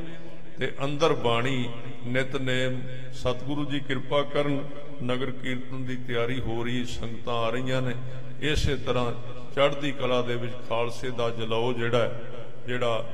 ਤੇ 0.59 0.71
ਅੰਦਰ 0.85 1.13
ਬਾਣੀ 1.13 1.69
ਨਿਤਨੇਮ 2.07 2.81
ਸਤਿਗੁਰੂ 3.13 3.65
ਜੀ 3.65 3.81
ਕਿਰਪਾ 3.81 4.23
ਕਰਨ 4.23 4.63
ਨਗਰ 5.03 5.31
ਕੀਰਤਨ 5.33 5.85
ਦੀ 5.85 5.97
ਤਿਆਰੀ 5.97 6.41
ਹੋ 6.41 6.65
ਰਹੀ 6.65 6.85
ਸੰਗਤਾਂ 6.85 7.35
ਆ 7.35 7.51
ਰਹੀਆਂ 7.51 7.83
ਨੇ। 7.83 7.95
ਇਸੇ 8.41 8.77
ਤਰ੍ਹਾਂ 8.77 9.13
ਚੜ੍ਹਦੀ 9.57 9.93
ਕਲਾ 9.93 10.21
ਦੇ 10.23 10.37
ਵਿੱਚ 10.37 10.53
ਖਾਲਸੇ 10.69 11.11
ਦਾ 11.11 11.31
ਜਲਾਓ 11.31 11.73
ਜਿਹੜਾ 11.73 11.99
ਹੈ, 11.99 12.21
ਜਿਹੜਾ 12.67 13.05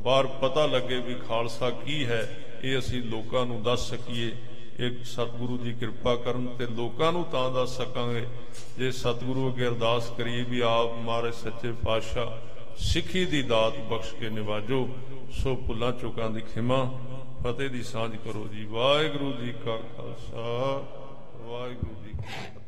ਬਾਹਰ 0.00 0.26
ਪਤਾ 0.26 0.66
ਲੱਗੇ 0.66 0.98
ਵੀ 0.98 1.14
ਖਾਲਸਾ 1.28 1.70
ਕੀ 1.70 2.04
ਹੈ 2.06 2.22
ਇਹ 2.62 2.78
ਅਸੀਂ 2.78 3.02
ਲੋਕਾਂ 3.02 3.44
ਨੂੰ 3.46 3.62
ਦੱਸ 3.62 3.88
ਸਕੀਏ। 3.90 4.32
ਇੱਕ 4.78 5.04
ਸਤਿਗੁਰੂ 5.04 5.56
ਜੀ 5.58 5.72
ਕਿਰਪਾ 5.72 6.14
ਕਰਨ 6.16 6.46
ਤੇ 6.58 6.66
ਲੋਕਾਂ 6.66 7.12
ਨੂੰ 7.12 7.24
ਤਾਂ 7.24 7.50
ਦੱਸ 7.50 7.76
ਸਕਾਂਗੇ। 7.76 8.26
ਜੇ 8.78 8.90
ਸਤਿਗੁਰੂ 8.90 9.48
ਅੱਗੇ 9.50 9.66
ਅਰਦਾਸ 9.66 10.10
ਕਰੀਏ 10.10 10.42
ਵੀ 10.42 10.60
ਆਪ 10.60 10.96
ਮਾਰੇ 10.98 11.32
ਸੱਚੇ 11.32 11.72
ਪਾਤਸ਼ਾਹ 11.84 12.26
ਸਿੱਖੀ 12.78 13.24
ਦੀ 13.24 13.42
ਦਾਤ 13.42 13.78
ਬਖਸ਼ 13.90 14.14
ਕੇ 14.14 14.28
ਨਿਵਾਜੋ, 14.30 14.88
ਸੋ 15.32 15.54
ਭੁੱਲਾਂ 15.56 15.92
ਚੁੱਕਾਂ 15.92 16.30
ਦੀ 16.30 16.40
ਖਿਮਾ, 16.40 16.84
ਫਤਿਹ 17.42 17.70
ਦੀ 17.70 17.82
ਸਾਂਝ 17.82 18.16
ਕਰੋ 18.16 18.46
ਜੀ। 18.48 18.64
ਵਾਹਿਗੁਰੂ 18.64 19.32
ਜੀ 19.32 19.52
ਕਾ 19.52 19.76
ਖਾਲਸਾ, 19.76 20.42
ਵਾਹਿਗੁਰੂ 21.42 21.94
ਜੀ 22.04 22.10
ਕੀ 22.10 22.16
ਫਤਿਹ। 22.16 22.61